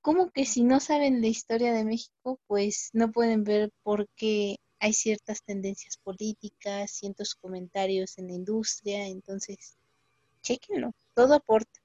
cómo 0.00 0.30
que 0.30 0.44
si 0.44 0.64
no 0.64 0.80
saben 0.80 1.20
la 1.20 1.28
historia 1.28 1.72
de 1.72 1.84
México, 1.84 2.38
pues 2.46 2.90
no 2.92 3.12
pueden 3.12 3.44
ver 3.44 3.70
por 3.82 4.08
qué 4.16 4.56
hay 4.80 4.92
ciertas 4.94 5.42
tendencias 5.42 5.98
políticas, 5.98 6.90
ciertos 6.90 7.34
comentarios 7.34 8.18
en 8.18 8.28
la 8.28 8.32
industria, 8.32 9.06
entonces, 9.06 9.76
chequenlo, 10.42 10.92
todo 11.14 11.34
aporta. 11.34 11.80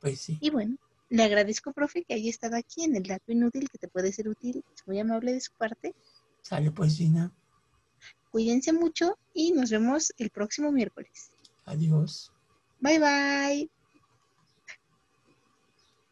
Pues 0.00 0.20
sí. 0.20 0.38
Y 0.40 0.50
bueno, 0.50 0.76
le 1.08 1.22
agradezco, 1.22 1.72
profe, 1.72 2.04
que 2.04 2.14
haya 2.14 2.30
estado 2.30 2.56
aquí 2.56 2.84
en 2.84 2.96
el 2.96 3.04
dato 3.04 3.32
inútil 3.32 3.68
que 3.68 3.78
te 3.78 3.88
puede 3.88 4.12
ser 4.12 4.28
útil. 4.28 4.64
Es 4.74 4.86
muy 4.86 4.98
amable 4.98 5.32
de 5.32 5.40
su 5.40 5.52
parte. 5.56 5.94
Sale 6.42 6.70
pues, 6.70 6.96
Gina. 6.96 7.32
Cuídense 8.30 8.72
mucho 8.72 9.18
y 9.32 9.52
nos 9.52 9.70
vemos 9.70 10.12
el 10.18 10.30
próximo 10.30 10.70
miércoles. 10.72 11.30
Adiós. 11.64 12.32
Bye 12.80 12.98
bye. 12.98 13.70